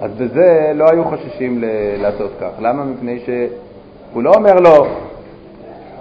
אז 0.02 0.12
בזה 0.12 0.72
לא 0.76 0.86
היו 0.92 1.04
חוששים 1.04 1.62
ל- 1.62 2.02
לעשות 2.02 2.32
כך. 2.42 2.50
למה? 2.60 2.84
מפני 2.86 3.20
שהוא 3.26 4.24
לא 4.24 4.32
אומר 4.36 4.56
לו, 4.60 4.86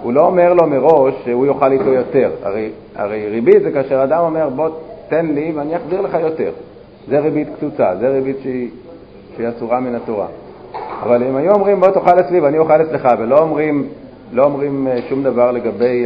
הוא 0.03 0.13
לא 0.13 0.25
אומר 0.25 0.53
לו 0.53 0.67
מראש 0.67 1.13
שהוא 1.25 1.45
יאכל 1.45 1.71
איתו 1.71 1.93
יותר. 1.93 2.31
הרי, 2.43 2.69
הרי 2.95 3.29
ריבית 3.29 3.61
זה 3.63 3.71
כאשר 3.71 4.03
אדם 4.03 4.19
אומר 4.19 4.49
בוא 4.49 4.69
תן 5.09 5.25
לי 5.25 5.51
ואני 5.55 5.75
אחזיר 5.75 6.01
לך 6.01 6.17
יותר. 6.21 6.51
זה 7.07 7.19
ריבית 7.19 7.47
קצוצה, 7.57 7.95
זה 7.99 8.09
ריבית 8.09 8.37
שהיא, 8.41 8.69
שהיא 9.35 9.49
אסורה 9.49 9.79
מן 9.79 9.95
התורה. 9.95 10.27
אבל 11.03 11.23
אם 11.23 11.35
היו 11.35 11.51
אומרים 11.53 11.79
בוא 11.79 11.87
תאכל 11.87 12.19
אצלי 12.19 12.39
ואני 12.39 12.57
אוכל 12.57 12.81
אצלך, 12.81 13.07
ולא 13.19 13.39
אומרים, 13.39 13.87
לא 14.31 14.43
אומרים 14.43 14.87
אה, 14.87 14.99
שום 15.09 15.23
דבר 15.23 15.51
לגבי 15.51 16.05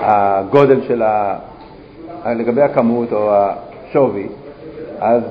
הגודל 0.00 0.80
של 0.82 1.02
ה... 1.02 1.36
לגבי 2.26 2.62
הכמות 2.62 3.12
או 3.12 3.32
השווי, 3.32 4.28
אז 5.00 5.22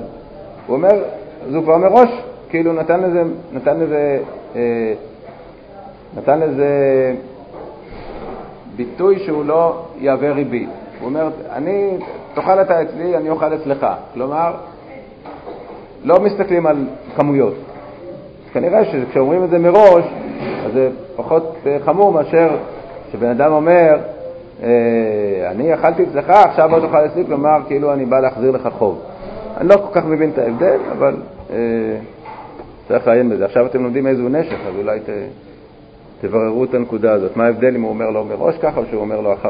הוא 0.66 0.76
אומר, 0.76 1.02
אז 1.46 1.54
הוא 1.54 1.62
כבר 1.62 1.76
מראש, 1.76 2.08
כאילו 2.48 2.72
נתן 2.72 3.00
לזה, 3.00 3.22
נתן 3.52 3.80
לזה, 3.80 4.18
אה, 4.56 4.92
נתן 6.16 6.40
לזה 6.40 6.68
ביטוי 8.76 9.18
שהוא 9.18 9.44
לא 9.44 9.82
יהווה 9.98 10.32
ריבית. 10.32 10.68
הוא 11.00 11.08
אומר, 11.08 11.28
אני, 11.52 11.98
תאכל 12.34 12.60
אתה 12.60 12.82
אצלי, 12.82 13.16
אני 13.16 13.30
אוכל 13.30 13.54
אצלך. 13.54 13.86
כלומר, 14.14 14.54
לא 16.04 16.20
מסתכלים 16.20 16.66
על 16.66 16.86
כמויות. 17.16 17.54
כנראה 18.52 18.84
שכשאומרים 18.84 19.44
את 19.44 19.50
זה 19.50 19.58
מראש, 19.58 20.04
אז 20.66 20.72
זה 20.72 20.90
פחות 21.16 21.56
אה, 21.66 21.76
חמור 21.84 22.12
מאשר 22.12 22.56
שבן 23.12 23.28
אדם 23.30 23.52
אומר, 23.52 23.72
אה, 23.72 24.19
אני 25.50 25.74
אכלתי 25.74 26.02
אצלך, 26.02 26.30
עכשיו 26.30 26.68
בוא 26.68 26.80
תאכל 26.80 27.06
אצלי, 27.06 27.26
כלומר, 27.26 27.58
כאילו 27.66 27.92
אני 27.92 28.06
בא 28.06 28.20
להחזיר 28.20 28.50
לך 28.50 28.68
חוב. 28.78 29.02
אני 29.56 29.68
לא 29.68 29.76
כל 29.76 30.00
כך 30.00 30.04
מבין 30.06 30.30
את 30.30 30.38
ההבדל, 30.38 30.78
אבל 30.92 31.14
אה, 31.50 31.56
צריך 32.88 33.06
לעיין 33.06 33.30
בזה. 33.30 33.44
עכשיו 33.44 33.66
אתם 33.66 33.82
לומדים 33.82 34.06
איזו 34.06 34.28
נשך, 34.28 34.58
אז 34.68 34.74
אולי 34.78 35.00
תבררו 36.20 36.64
את 36.64 36.74
הנקודה 36.74 37.12
הזאת. 37.12 37.36
מה 37.36 37.44
ההבדל 37.44 37.74
אם 37.74 37.82
הוא 37.82 37.90
אומר 37.90 38.10
לו 38.10 38.24
מראש 38.24 38.58
ככה 38.58 38.80
או 38.80 38.86
שהוא 38.90 39.00
אומר 39.00 39.20
לו 39.20 39.32
אחר 39.32 39.48